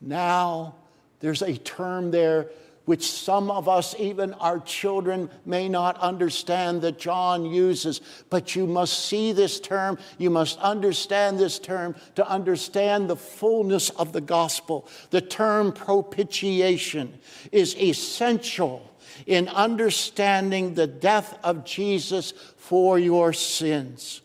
Now, 0.00 0.74
there's 1.20 1.42
a 1.42 1.56
term 1.58 2.10
there 2.10 2.48
which 2.84 3.10
some 3.10 3.50
of 3.50 3.68
us, 3.68 3.94
even 3.98 4.34
our 4.34 4.58
children, 4.60 5.30
may 5.46 5.68
not 5.68 5.98
understand 5.98 6.82
that 6.82 6.98
John 6.98 7.44
uses. 7.44 8.00
But 8.28 8.56
you 8.56 8.66
must 8.66 9.06
see 9.06 9.32
this 9.32 9.60
term, 9.60 9.98
you 10.18 10.30
must 10.30 10.58
understand 10.58 11.38
this 11.38 11.58
term 11.58 11.94
to 12.16 12.28
understand 12.28 13.08
the 13.08 13.16
fullness 13.16 13.90
of 13.90 14.12
the 14.12 14.20
gospel. 14.20 14.88
The 15.10 15.20
term 15.20 15.72
propitiation 15.72 17.18
is 17.52 17.76
essential 17.76 18.88
in 19.26 19.48
understanding 19.48 20.74
the 20.74 20.86
death 20.86 21.38
of 21.44 21.64
Jesus 21.64 22.32
for 22.56 22.98
your 22.98 23.32
sins. 23.32 24.22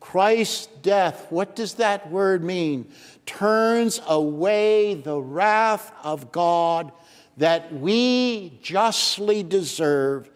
Christ's 0.00 0.66
death, 0.82 1.26
what 1.30 1.56
does 1.56 1.74
that 1.74 2.10
word 2.10 2.44
mean? 2.44 2.86
Turns 3.24 4.02
away 4.06 4.94
the 4.94 5.18
wrath 5.18 5.90
of 6.02 6.30
God 6.30 6.92
that 7.36 7.72
we 7.72 8.58
justly 8.62 9.42
deserve 9.42 10.30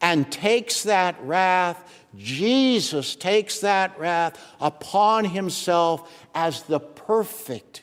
and 0.00 0.30
takes 0.30 0.82
that 0.84 1.16
wrath, 1.22 2.04
Jesus 2.16 3.16
takes 3.16 3.60
that 3.60 3.98
wrath 3.98 4.40
upon 4.60 5.24
himself 5.24 6.26
as 6.34 6.62
the 6.62 6.80
perfect 6.80 7.82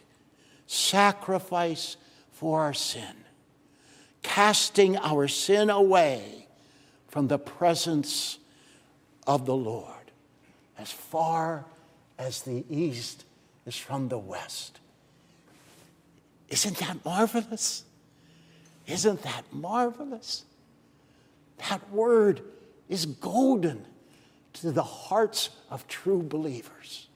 sacrifice 0.68 1.97
for 2.32 2.61
our 2.61 2.74
sin, 2.74 3.16
casting 4.22 4.97
our 4.97 5.28
sin 5.28 5.70
away 5.70 6.47
from 7.07 7.28
the 7.28 7.39
presence 7.39 8.39
of 9.28 9.45
the 9.45 9.55
Lord 9.55 9.89
as 10.78 10.91
far 10.91 11.66
as 12.18 12.41
the 12.41 12.66
east 12.70 13.26
is 13.66 13.76
from 13.76 14.09
the 14.09 14.18
west. 14.18 14.80
Isn't 16.49 16.78
that 16.78 17.03
marvelous? 17.05 17.84
Isn't 18.88 19.21
that 19.23 19.43
marvelous? 19.51 20.45
That 21.69 21.89
word 21.91 22.41
is 22.89 23.05
golden 23.05 23.86
to 24.53 24.71
the 24.71 24.84
hearts 24.84 25.49
of 25.69 25.88
true 25.88 26.21
believers. 26.21 27.07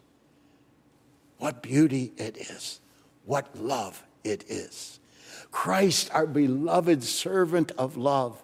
What 1.37 1.61
beauty 1.61 2.13
it 2.17 2.37
is, 2.37 2.79
what 3.25 3.55
love 3.57 4.03
it 4.23 4.45
is. 4.47 4.99
Christ, 5.51 6.09
our 6.13 6.25
beloved 6.25 7.03
servant 7.03 7.71
of 7.77 7.95
love, 7.95 8.41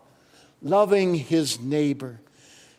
loving 0.62 1.16
his 1.16 1.60
neighbor, 1.60 2.20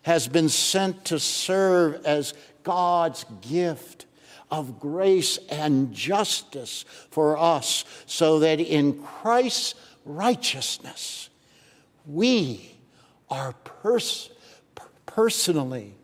has 0.03 0.29
been 0.29 0.49
sent 0.49 1.07
to 1.07 1.19
serve 1.19 2.05
as 2.05 2.35
God's 2.63 3.25
gift 3.41 4.07
of 4.51 4.79
grace 4.79 5.39
and 5.51 5.93
justice 5.93 6.85
for 7.11 7.37
us, 7.37 7.85
so 8.07 8.39
that 8.41 8.61
in 8.61 9.03
Christ's 9.03 9.75
righteousness. 10.05 11.31
We 12.07 12.77
are 13.31 13.53
pers- 13.53 14.31
personally 15.07 15.95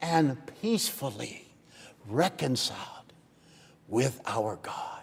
and 0.00 0.36
peacefully 0.60 1.48
reconciled 2.06 3.12
with 3.88 4.20
our 4.26 4.56
God. 4.62 5.02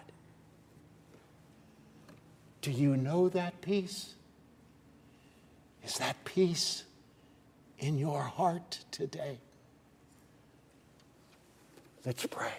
Do 2.60 2.70
you 2.70 2.96
know 2.96 3.28
that 3.30 3.60
peace? 3.62 4.14
Is 5.84 5.96
that 5.98 6.22
peace 6.24 6.84
in 7.78 7.98
your 7.98 8.22
heart 8.22 8.84
today? 8.90 9.38
Let's 12.04 12.26
pray. 12.26 12.52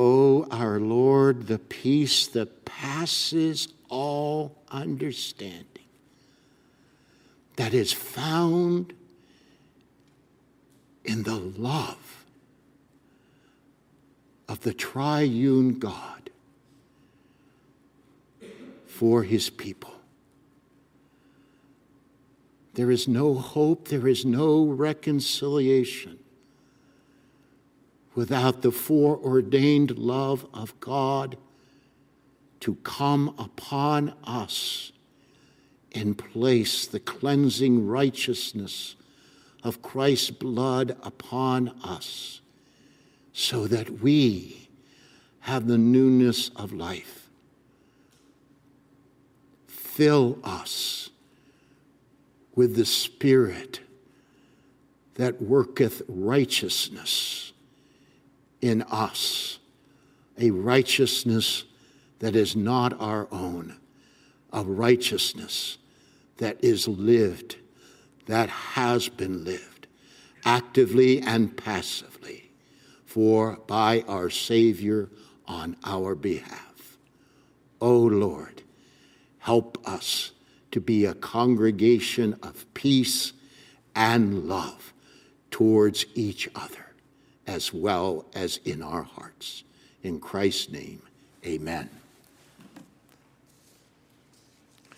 O 0.00 0.46
our 0.52 0.78
Lord, 0.78 1.48
the 1.48 1.58
peace 1.58 2.28
that 2.28 2.64
passes 2.64 3.66
all 3.88 4.62
understanding, 4.70 5.66
that 7.56 7.74
is 7.74 7.92
found 7.92 8.92
in 11.04 11.24
the 11.24 11.34
love 11.34 12.24
of 14.48 14.60
the 14.60 14.72
triune 14.72 15.80
God 15.80 16.30
for 18.86 19.24
his 19.24 19.50
people. 19.50 19.94
There 22.74 22.92
is 22.92 23.08
no 23.08 23.34
hope, 23.34 23.88
there 23.88 24.06
is 24.06 24.24
no 24.24 24.64
reconciliation 24.64 26.20
without 28.18 28.62
the 28.62 28.72
foreordained 28.72 29.96
love 29.96 30.44
of 30.52 30.80
God 30.80 31.36
to 32.58 32.74
come 32.82 33.32
upon 33.38 34.12
us 34.24 34.90
and 35.92 36.18
place 36.18 36.84
the 36.84 36.98
cleansing 36.98 37.86
righteousness 37.86 38.96
of 39.62 39.82
Christ's 39.82 40.32
blood 40.32 40.96
upon 41.04 41.68
us 41.84 42.40
so 43.32 43.68
that 43.68 44.00
we 44.00 44.68
have 45.38 45.68
the 45.68 45.78
newness 45.78 46.48
of 46.56 46.72
life. 46.72 47.28
Fill 49.68 50.40
us 50.42 51.10
with 52.56 52.74
the 52.74 52.84
Spirit 52.84 53.78
that 55.14 55.40
worketh 55.40 56.02
righteousness 56.08 57.48
in 58.60 58.82
us 58.82 59.58
a 60.38 60.50
righteousness 60.50 61.64
that 62.20 62.36
is 62.36 62.56
not 62.56 62.98
our 63.00 63.28
own, 63.30 63.76
a 64.52 64.62
righteousness 64.62 65.78
that 66.38 66.62
is 66.62 66.86
lived, 66.86 67.56
that 68.26 68.48
has 68.48 69.08
been 69.08 69.44
lived, 69.44 69.86
actively 70.44 71.20
and 71.20 71.56
passively, 71.56 72.50
for 73.04 73.58
by 73.66 74.04
our 74.08 74.30
Savior 74.30 75.08
on 75.46 75.76
our 75.84 76.14
behalf. 76.14 76.96
O 77.80 77.90
oh 77.90 78.02
Lord, 78.02 78.62
help 79.38 79.78
us 79.88 80.32
to 80.70 80.80
be 80.80 81.04
a 81.04 81.14
congregation 81.14 82.36
of 82.42 82.72
peace 82.74 83.32
and 83.94 84.44
love 84.48 84.92
towards 85.50 86.04
each 86.14 86.48
other 86.54 86.87
as 87.48 87.72
well 87.72 88.26
as 88.34 88.58
in 88.64 88.82
our 88.82 89.02
hearts. 89.02 89.64
In 90.02 90.20
Christ's 90.20 90.68
name, 90.68 91.02
amen. 91.44 91.88